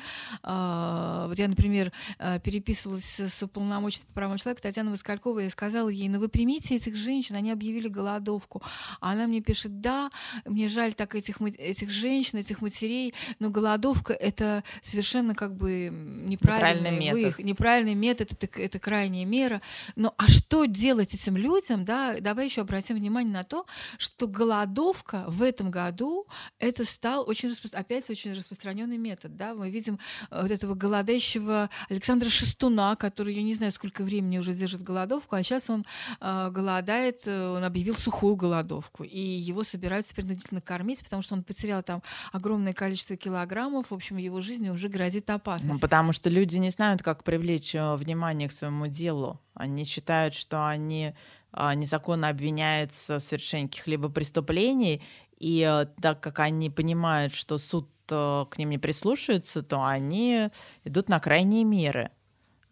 [0.42, 5.88] А, вот я, например, а, переписывалась с уполномоченной по правам человека Татьяной Москальковой и сказала
[5.88, 8.62] ей, ну вы примите этих женщин, они объявили голодовку.
[9.00, 10.10] А она мне пишет, да,
[10.44, 16.90] мне жаль так этих, этих женщин, этих матерей, но голодовка это совершенно как бы неправильный,
[16.90, 17.22] неправильный метод.
[17.22, 19.62] Выход, неправильный метод, это, это крайняя мера.
[19.96, 23.66] Но а что делать этим людям, да, давай еще обратим внимание на то,
[23.98, 26.26] что голодовка в этом году
[26.58, 29.98] это стал очень, опять очень распространенный метод, да, мы видим
[30.30, 35.36] э, вот этого голодающего Александра Шестуна, который, я не знаю, сколько времени уже держит голодовку,
[35.36, 35.84] а сейчас он
[36.20, 41.42] э, голодает, э, он объявил сухую голодовку, и его собираются принудительно кормить, потому что он
[41.42, 45.72] потерял там огромное количество килограммов, в общем, его жизни уже грозит опасность.
[45.72, 49.40] Ну, потому что люди не знают, как привлечь э, внимание к своему делу.
[49.54, 51.14] Они считают, что они
[51.50, 55.02] а, незаконно обвиняются в совершении каких-либо преступлений,
[55.38, 60.50] и э, так как они понимают, что суд э, к ним не прислушивается, то они
[60.84, 62.10] идут на крайние меры.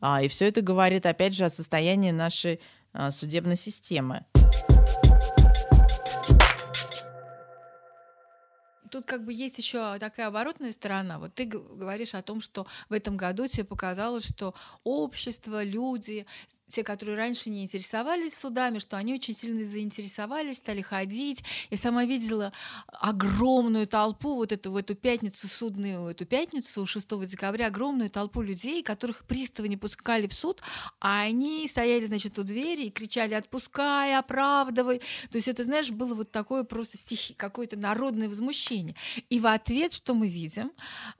[0.02, 2.60] А, и все это говорит, опять же, о состоянии нашей
[3.12, 4.24] судебной системы.
[8.90, 11.18] Тут как бы есть еще такая оборотная сторона.
[11.18, 16.26] Вот ты говоришь о том, что в этом году тебе показалось, что общество, люди,
[16.70, 21.42] те, которые раньше не интересовались судами, что они очень сильно заинтересовались, стали ходить.
[21.68, 22.52] Я сама видела
[22.86, 28.82] огромную толпу вот эту в эту пятницу, судную эту пятницу, 6 декабря, огромную толпу людей,
[28.82, 30.62] которых приставы не пускали в суд,
[31.00, 35.00] а они стояли, значит, у двери и кричали «отпускай, оправдывай».
[35.30, 38.79] То есть это, знаешь, было вот такое просто стихи, какое-то народное возмущение.
[39.28, 40.72] И в ответ, что мы видим,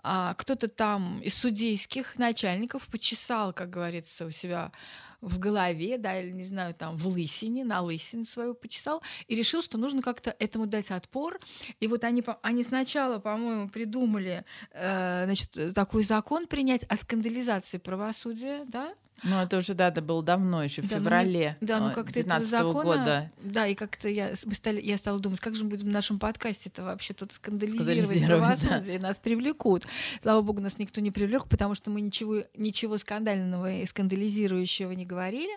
[0.03, 4.73] а, кто-то там из судейских начальников почесал, как говорится, у себя
[5.21, 9.63] в голове, да, или, не знаю, там, в лысине, на лысину свою почесал, и решил,
[9.63, 11.39] что нужно как-то этому дать отпор.
[11.79, 18.65] И вот они, они сначала, по-моему, придумали, э, значит, такой закон принять о скандализации правосудия,
[18.67, 21.93] да, ну, это уже, да, это было давно, еще в да, феврале ну, да, ну,
[21.93, 23.33] как-то этого закона, года.
[23.43, 26.19] Да, и как-то я, мы стали, я стала думать, как же мы будем в нашем
[26.19, 29.09] подкасте это вообще тут скандализировать правосудие, да.
[29.09, 29.87] нас привлекут.
[30.23, 35.05] Слава богу, нас никто не привлек, потому что мы ничего, ничего скандального и скандализирующего не
[35.05, 35.53] говорили.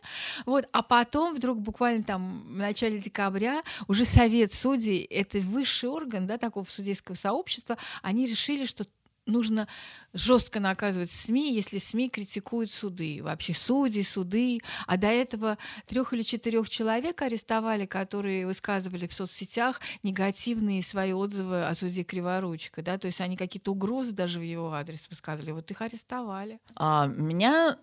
[0.45, 6.27] Вот, а потом вдруг буквально там в начале декабря уже Совет судей, это высший орган,
[6.27, 8.85] да, такого судейского сообщества, они решили, что
[9.25, 9.67] нужно
[10.13, 14.59] жестко наказывать СМИ, если СМИ критикуют суды, вообще судьи, суды.
[14.87, 21.65] А до этого трех или четырех человек арестовали, которые высказывали в соцсетях негативные свои отзывы
[21.65, 22.81] о суде Криворучка.
[22.81, 22.97] Да?
[22.97, 25.51] То есть они какие-то угрозы даже в его адрес высказывали.
[25.51, 26.59] Вот их арестовали.
[26.75, 27.77] А, меня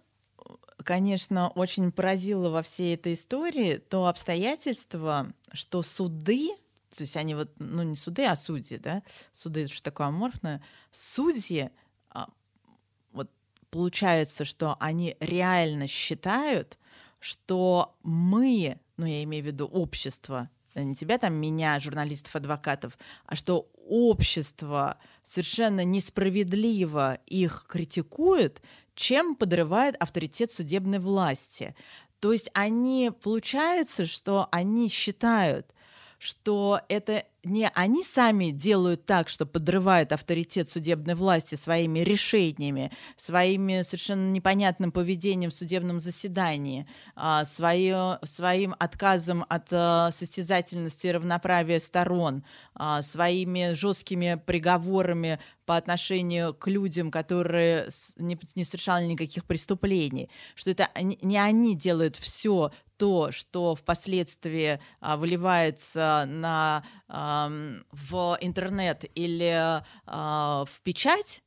[0.84, 6.50] конечно, очень поразило во всей этой истории то обстоятельство, что суды
[6.96, 10.62] то есть они вот, ну не суды, а судьи, да, суды это что такое аморфное,
[10.90, 11.70] судьи,
[12.10, 12.28] а,
[13.12, 13.30] вот
[13.70, 16.78] получается, что они реально считают,
[17.20, 22.98] что мы, ну я имею в виду общество, э, не тебя там, меня, журналистов, адвокатов,
[23.26, 28.62] а что общество совершенно несправедливо их критикует,
[28.94, 31.74] чем подрывает авторитет судебной власти.
[32.18, 35.74] То есть они, получается, что они считают,
[36.20, 43.80] что это не они сами делают так, что подрывают авторитет судебной власти своими решениями, своими
[43.80, 51.80] совершенно непонятным поведением в судебном заседании, а, свое, своим отказом от а, состязательности и равноправия
[51.80, 52.44] сторон,
[52.74, 60.70] а, своими жесткими приговорами по отношению к людям, которые не, не совершали никаких преступлений, что
[60.70, 70.64] это не они делают все то, что впоследствии а, выливается на в интернет или а,
[70.64, 71.42] в печать,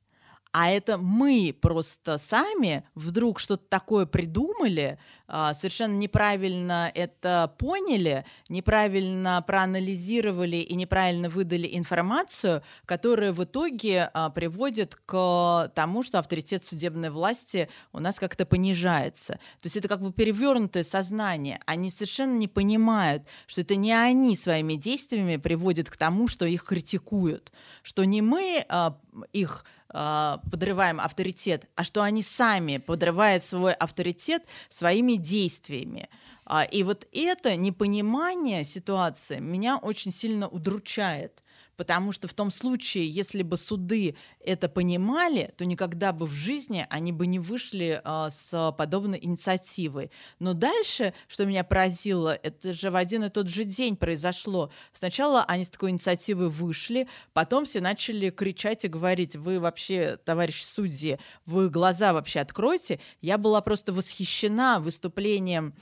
[0.54, 9.44] а это мы просто сами вдруг что-то такое придумали, а, совершенно неправильно это поняли, неправильно
[9.46, 17.10] проанализировали и неправильно выдали информацию, которая в итоге а, приводит к тому, что авторитет судебной
[17.10, 19.34] власти у нас как-то понижается.
[19.34, 21.60] То есть это как бы перевернутое сознание.
[21.66, 26.64] Они совершенно не понимают, что это не они своими действиями приводят к тому, что их
[26.64, 27.52] критикуют,
[27.82, 28.98] что не мы а,
[29.32, 29.66] их
[29.96, 36.10] а, подрываем авторитет, а что они сами подрывают свой авторитет своими действиями.
[36.46, 41.44] А, и вот это непонимание ситуации меня очень сильно удручает.
[41.76, 46.86] Потому что в том случае, если бы суды это понимали, то никогда бы в жизни
[46.90, 50.12] они бы не вышли а, с подобной инициативой.
[50.40, 54.72] Но дальше, что меня поразило, это же в один и тот же день произошло.
[54.94, 60.64] Сначала они с такой инициативой вышли, потом все начали кричать и говорить, вы вообще, товарищ
[60.64, 63.00] судьи, вы глаза вообще откройте.
[63.22, 65.74] Я была просто восхищена выступлением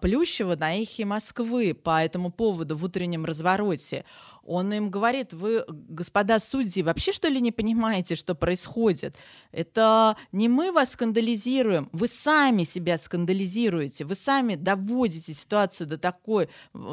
[0.00, 4.04] Плющева на эхе Москвы по этому поводу в утреннем развороте.
[4.42, 9.14] Он им говорит, вы, господа судьи, вообще что ли не понимаете, что происходит?
[9.52, 16.48] Это не мы вас скандализируем, вы сами себя скандализируете, вы сами доводите ситуацию до такой,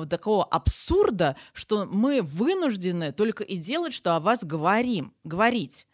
[0.10, 5.88] такого абсурда, что мы вынуждены только и делать, что о вас говорим, говорить.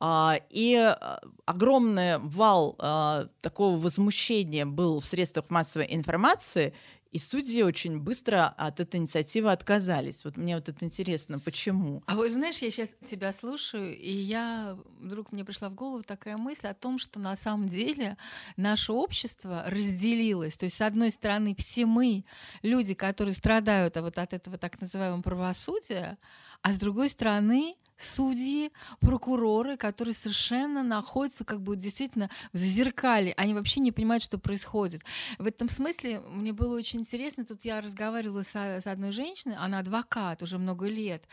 [0.00, 6.74] А, и а, огромный вал а, такого возмущения был в средствах массовой информации,
[7.12, 10.24] и судьи очень быстро от этой инициативы отказались.
[10.24, 12.02] Вот мне вот это интересно, почему?
[12.06, 16.36] А вот знаешь, я сейчас тебя слушаю, и я вдруг мне пришла в голову такая
[16.36, 18.16] мысль о том, что на самом деле
[18.56, 20.56] наше общество разделилось.
[20.56, 22.24] То есть, с одной стороны, все мы,
[22.62, 26.16] люди, которые страдают вот от этого так называемого правосудия,
[26.62, 33.34] а с другой стороны, судьи, прокуроры, которые совершенно находятся как бы действительно в зазеркале.
[33.36, 35.02] Они вообще не понимают, что происходит.
[35.38, 37.44] В этом смысле мне было очень интересно.
[37.44, 41.24] Тут я разговаривала с, с одной женщиной, она адвокат уже много лет.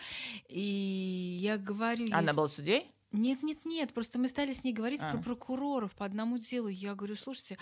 [0.50, 2.08] И я говорю...
[2.12, 2.92] Она была судьей?
[3.14, 5.12] Нет, нет, нет, просто мы стали с ней говорить а.
[5.12, 6.68] про прокуроров по одному делу.
[6.68, 7.58] Я говорю, слушайте,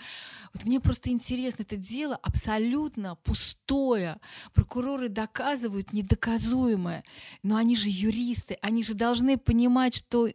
[0.52, 4.20] вот мне просто интересно, это дело абсолютно пустое.
[4.54, 7.04] Прокуроры доказывают недоказуемое,
[7.44, 10.28] но они же юристы, они же должны понимать, что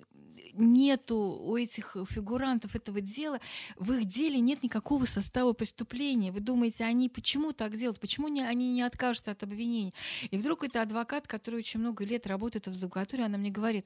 [0.53, 3.39] нету у этих фигурантов этого дела,
[3.77, 6.31] в их деле нет никакого состава преступления.
[6.31, 7.99] Вы думаете, они почему так делают?
[7.99, 9.93] Почему не, они не откажутся от обвинений?
[10.29, 13.85] И вдруг это адвокат, который очень много лет работает в адвокатуре, она мне говорит,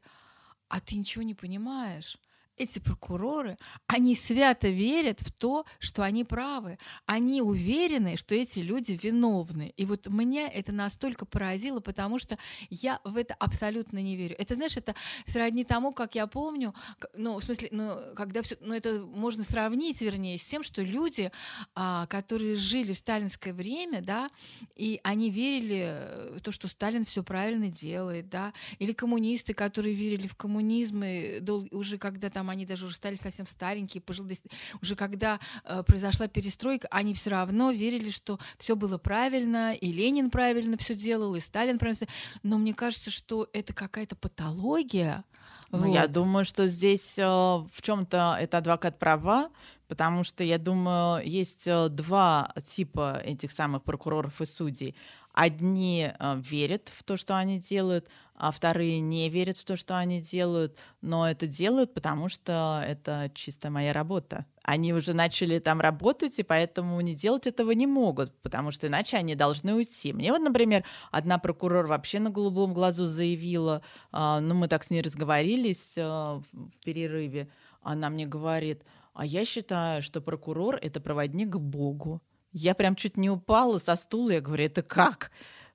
[0.68, 2.18] а ты ничего не понимаешь
[2.57, 6.77] эти прокуроры, они свято верят в то, что они правы.
[7.05, 9.73] Они уверены, что эти люди виновны.
[9.77, 12.37] И вот меня это настолько поразило, потому что
[12.69, 14.35] я в это абсолютно не верю.
[14.37, 14.95] Это, знаешь, это
[15.25, 16.73] сродни тому, как я помню,
[17.15, 21.31] ну, в смысле, ну, когда все, ну, это можно сравнить, вернее, с тем, что люди,
[21.73, 24.29] а, которые жили в сталинское время, да,
[24.75, 30.27] и они верили в то, что Сталин все правильно делает, да, или коммунисты, которые верили
[30.27, 34.37] в коммунизм, и дол- уже когда там там они даже уже стали совсем старенькие, пожилые.
[34.81, 40.29] Уже когда э, произошла перестройка, они все равно верили, что все было правильно, и Ленин
[40.29, 42.07] правильно все делал, и Сталин правильно.
[42.43, 45.23] Но мне кажется, что это какая-то патология.
[45.71, 45.93] Ну, вот.
[45.93, 49.49] Я думаю, что здесь э, в чем-то это адвокат права,
[49.87, 54.95] потому что я думаю, есть э, два типа этих самых прокуроров и судей.
[55.36, 59.97] Одни э, верят в то, что они делают, а вторые не верят в то, что
[59.97, 64.45] они делают, но это делают, потому что это чисто моя работа.
[64.63, 69.17] Они уже начали там работать, и поэтому не делать этого не могут, потому что иначе
[69.17, 70.13] они должны уйти.
[70.13, 73.81] Мне вот, например, одна прокурор вообще на голубом глазу заявила,
[74.13, 76.43] э, ну мы так с ней разговорились э, в
[76.86, 77.49] перерыве,
[77.81, 82.21] она мне говорит, а я считаю, что прокурор— это проводник к Богу.
[82.57, 85.29] Я прям чуть не упала со стула, я говорю, это как?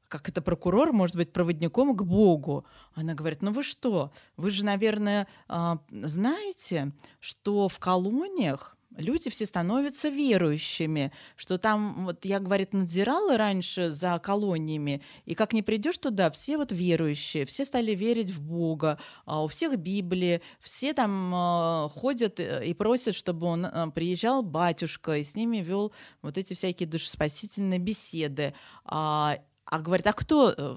[0.09, 2.65] как это прокурор может быть проводником к Богу?
[2.95, 9.47] Она говорит, ну вы что, вы же, наверное, а, знаете, что в колониях люди все
[9.47, 15.99] становятся верующими, что там, вот я, говорит, надзирала раньше за колониями, и как не придешь
[15.99, 21.35] туда, все вот верующие, все стали верить в Бога, а у всех Библии, все там
[21.35, 25.93] э, ходят и просят, чтобы он э, приезжал батюшка и с ними вел
[26.23, 28.55] вот эти всякие душеспасительные беседы.
[28.85, 30.77] А, а говорит, а кто, э,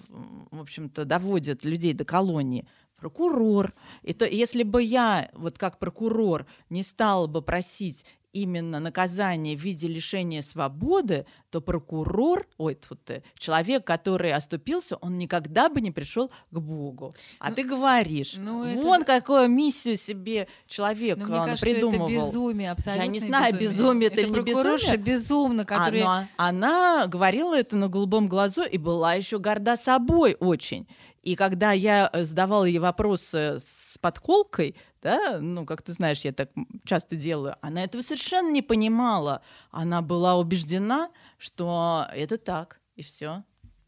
[0.51, 2.67] в общем-то, доводит людей до колонии?
[3.03, 3.73] Прокурор.
[4.01, 9.59] И то, если бы я, вот как прокурор, не стала бы просить именно наказание в
[9.59, 12.99] виде лишения свободы, то прокурор, ой, тут
[13.37, 17.13] человек, который оступился, он никогда бы не пришел к Богу.
[17.39, 19.19] А ну, ты говоришь, ну, вон это...
[19.19, 22.07] какую миссию себе человек ну, мне кажется, придумывал.
[22.07, 23.03] Это безумие, абсолютно.
[23.03, 24.97] Я не знаю, безумие, безумие это, это или не безумие.
[24.97, 26.01] безумно, который...
[26.01, 30.87] Она, она говорила это на голубом глазу и была еще горда собой очень.
[31.23, 36.33] И когда я э, задавала ей вопросы с подколкой, да, ну, как ты знаешь, я
[36.33, 36.49] так
[36.85, 39.41] часто делаю, она этого совершенно не понимала.
[39.71, 43.43] Она была убеждена, что это так, и все.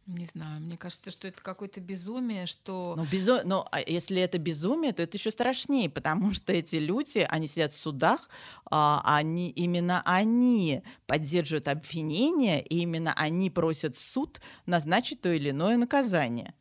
[0.07, 2.93] Не знаю, мне кажется, что это какое-то безумие, что...
[2.95, 3.39] Ну, безу...
[3.43, 7.71] ну, а если это безумие, то это еще страшнее, потому что эти люди, они сидят
[7.71, 8.29] в судах,
[8.69, 15.75] а, они, именно они поддерживают обвинения, и именно они просят суд назначить то или иное
[15.75, 16.53] наказание.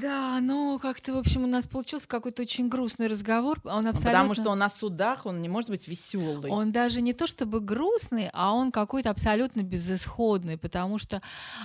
[0.00, 3.58] Да, ну как-то, в общем, у нас получился какой-то очень грустный разговор.
[3.64, 4.12] Он ну, абсолютно...
[4.12, 6.50] Потому что он на судах, он не может быть веселый.
[6.50, 11.22] Он даже не то чтобы грустный, а он какой-то абсолютно безысходный, потому что,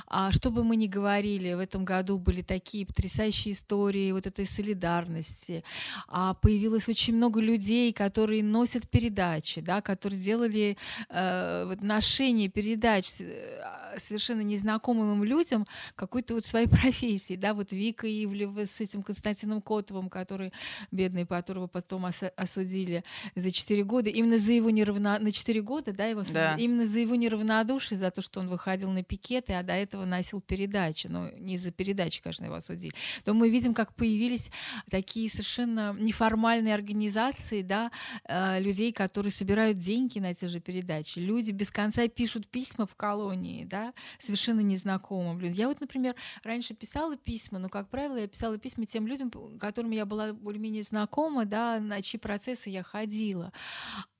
[0.07, 4.47] а, что бы мы ни говорили, в этом году были такие потрясающие истории вот этой
[4.47, 5.65] солидарности.
[6.07, 10.77] А, появилось очень много людей, которые носят передачи, да, которые делали
[11.09, 18.07] э, вот ношение передач э, совершенно незнакомым людям какой-то вот своей профессии, да, вот Вика
[18.25, 20.51] Ивлева с этим Константином Котовым, который,
[20.91, 22.05] бедный, которого потом
[22.35, 23.03] осудили
[23.35, 25.19] за 4 года, именно за его неравно...
[25.19, 26.55] на 4 года, да, его да.
[26.57, 30.41] именно за его неравнодушие, за то, что он выходил на пикеты, а до этого носил
[30.41, 32.93] передачи, но ну, не за передачи, конечно, его осудили,
[33.23, 34.49] то мы видим, как появились
[34.89, 37.91] такие совершенно неформальные организации, да,
[38.25, 41.19] э, людей, которые собирают деньги на те же передачи.
[41.19, 45.57] Люди без конца пишут письма в колонии, да, совершенно незнакомым людям.
[45.57, 49.31] Я вот, например, раньше писала письма, но, как правило, правило, я писала письма тем людям,
[49.59, 53.53] которым я была более-менее знакома, да, на чьи процессы я ходила.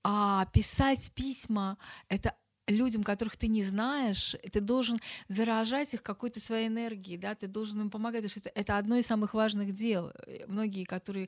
[0.04, 1.78] А писать письма—
[2.08, 2.36] это
[2.68, 7.82] людям, которых ты не знаешь, ты должен заражать их какой-то своей энергией, да, ты должен
[7.82, 10.12] им помогать, потому что это, это одно из самых важных дел.
[10.28, 11.28] Э, многие, которые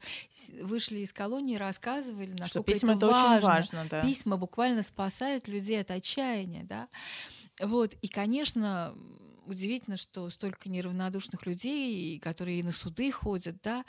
[0.61, 3.35] вышли из колонии, рассказывали, насколько что письма это, это важно.
[3.35, 3.87] очень важно.
[3.89, 4.01] Да.
[4.03, 6.87] Письма буквально спасают людей от отчаяния, да.
[7.59, 8.95] Вот, и, конечно,
[9.45, 13.85] удивительно, что столько неравнодушных людей, которые и на суды ходят, да,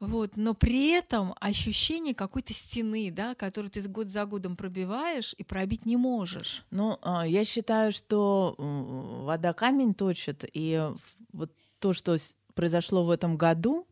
[0.00, 5.44] вот, но при этом ощущение какой-то стены, да, которую ты год за годом пробиваешь и
[5.44, 6.64] пробить не можешь.
[6.70, 10.90] Ну, а, я считаю, что вода камень точит, и
[11.32, 12.16] вот то, что
[12.54, 13.86] произошло в этом году,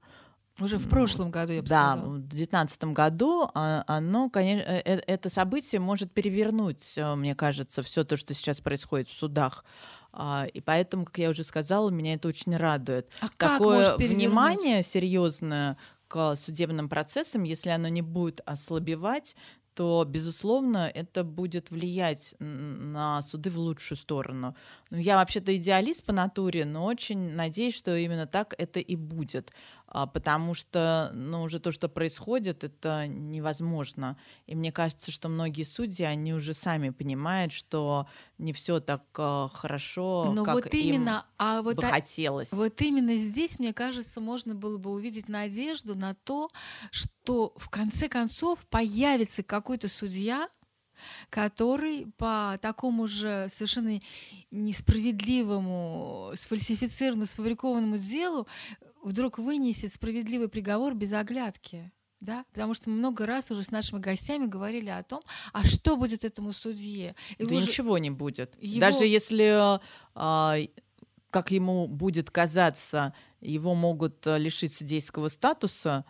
[0.62, 2.12] уже в прошлом году, я бы да, сказала.
[2.14, 7.82] в 2019 году а, оно, конечно, э, э, это событие может перевернуть, э, мне кажется,
[7.82, 9.64] все то, что сейчас происходит в судах.
[10.12, 13.10] А, и поэтому, как я уже сказала, меня это очень радует.
[13.20, 15.76] А Такое внимание серьезное
[16.08, 19.36] к судебным процессам, если оно не будет ослабевать,
[19.74, 24.56] то, безусловно, это будет влиять на суды в лучшую сторону.
[24.90, 29.52] Ну, я вообще-то идеалист по натуре, но очень надеюсь, что именно так это и будет.
[29.92, 34.16] А, потому что, ну, уже то, что происходит, это невозможно.
[34.46, 38.06] И мне кажется, что многие судьи, они уже сами понимают, что
[38.38, 41.90] не все так а, хорошо, Но ну, как вот именно, им а вот бы а,
[41.90, 42.52] хотелось.
[42.52, 46.50] Вот именно здесь, мне кажется, можно было бы увидеть надежду на то,
[46.92, 50.48] что в конце концов появится какой-то судья,
[51.30, 54.00] который по такому же совершенно
[54.50, 58.46] несправедливому, сфальсифицированному, сфабрикованному делу
[59.02, 61.92] вдруг вынесет справедливый приговор без оглядки.
[62.20, 62.44] Да?
[62.52, 65.22] Потому что мы много раз уже с нашими гостями говорили о том,
[65.52, 67.14] а что будет этому судье.
[67.38, 67.66] Его да же...
[67.66, 68.56] ничего не будет.
[68.62, 68.80] Его...
[68.80, 69.78] Даже если,
[70.14, 70.56] а,
[71.30, 76.04] как ему будет казаться, его могут а, лишить судейского статуса,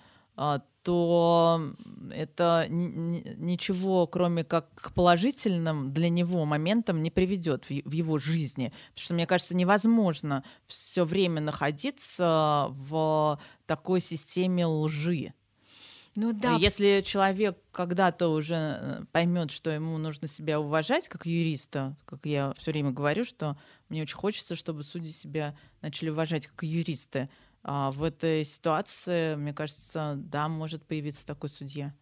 [0.83, 1.75] то
[2.11, 8.73] это ничего, кроме как к положительным для него моментам, не приведет в его жизни.
[8.91, 15.35] Потому что, мне кажется, невозможно все время находиться в такой системе лжи.
[16.17, 16.57] Ну да.
[16.57, 22.53] Если человек когда-то уже э, поймет, что ему нужно себя уважать как юриста, как я
[22.59, 23.57] все время говорю, что
[23.89, 27.31] мне очень хочется, чтобы судьи себя начали уважать как юристы,
[27.63, 31.93] а в этой ситуации, мне кажется, да, может появиться такой судья.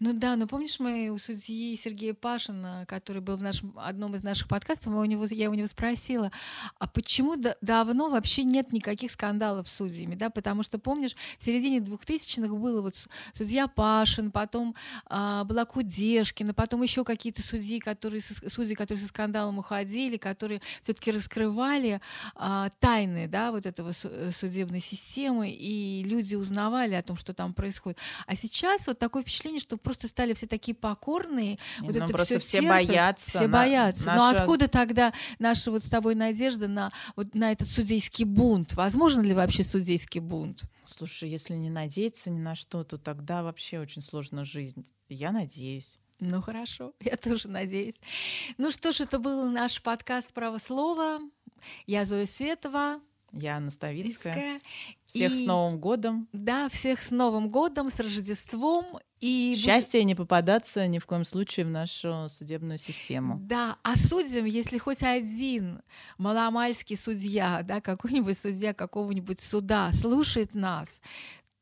[0.00, 4.24] Ну да, но помнишь, мы у судьи Сергея Пашина, который был в нашем, одном из
[4.24, 6.32] наших подкастов, мы у него, я у него спросила,
[6.80, 11.44] а почему да, давно вообще нет никаких скандалов с судьями, да, потому что, помнишь, в
[11.44, 12.96] середине 2000-х было вот
[13.34, 14.74] судья Пашин, потом
[15.06, 21.12] а, была Кудешкина, потом еще какие-то судьи, которые, судьи, которые со скандалом уходили, которые все-таки
[21.12, 22.00] раскрывали
[22.34, 27.54] а, тайны, да, вот этого судебной системы, системы, и люди узнавали о том, что там
[27.54, 27.98] происходит.
[28.26, 31.50] А сейчас вот такое впечатление, что просто стали все такие покорные.
[31.50, 33.30] Нет, вот это просто все, все боятся.
[33.30, 34.06] Все на, боятся.
[34.06, 34.18] Наша...
[34.18, 38.74] Но откуда тогда наша вот с тобой надежда на, вот, на этот судейский бунт?
[38.74, 40.64] Возможно ли вообще судейский бунт?
[40.84, 44.86] Слушай, если не надеяться ни на что, то тогда вообще очень сложно жизнь.
[45.08, 45.98] Я надеюсь.
[46.20, 47.98] Ну хорошо, я тоже надеюсь.
[48.58, 51.20] Ну что ж, это был наш подкаст «Право слова».
[51.86, 53.00] Я Зоя Светова.
[53.36, 54.60] Я Анна Ставицкая.
[55.06, 56.28] Всех и, с Новым годом.
[56.32, 58.98] Да, всех с Новым годом, с Рождеством.
[59.20, 63.38] И Счастье не попадаться ни в коем случае в нашу судебную систему.
[63.42, 65.82] Да, а судьям, если хоть один
[66.18, 71.00] маломальский судья, да, какой-нибудь судья какого-нибудь суда слушает нас,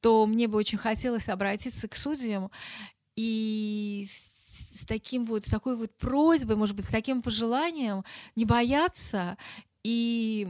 [0.01, 2.51] то мне бы очень хотелось обратиться к судьям
[3.17, 8.05] и с таким вот, с такой вот просьбой, может быть, с таким пожеланием
[8.35, 9.37] не бояться
[9.85, 10.49] и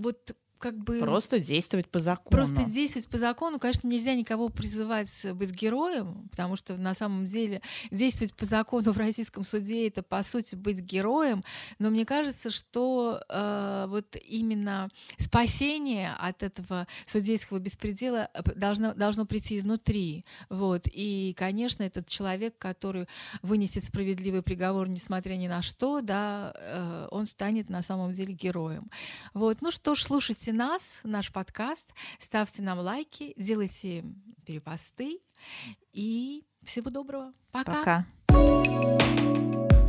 [0.00, 1.00] вот как бы...
[1.00, 2.30] Просто действовать по закону.
[2.30, 3.58] Просто действовать по закону.
[3.58, 8.98] Конечно, нельзя никого призывать быть героем, потому что на самом деле действовать по закону в
[8.98, 11.42] российском суде это, по сути, быть героем.
[11.78, 19.24] Но мне кажется, что э, вот именно спасение от этого судейского беспредела э, должно, должно
[19.24, 20.26] прийти изнутри.
[20.50, 20.86] Вот.
[20.92, 23.06] И, конечно, этот человек, который
[23.40, 28.90] вынесет справедливый приговор, несмотря ни на что, да, э, он станет на самом деле героем.
[29.32, 29.62] Вот.
[29.62, 34.04] Ну что ж, слушайте слушайте нас, наш подкаст, ставьте нам лайки, делайте
[34.44, 35.20] перепосты
[35.92, 37.32] и всего доброго.
[37.52, 38.06] Пока.
[38.26, 39.79] Пока.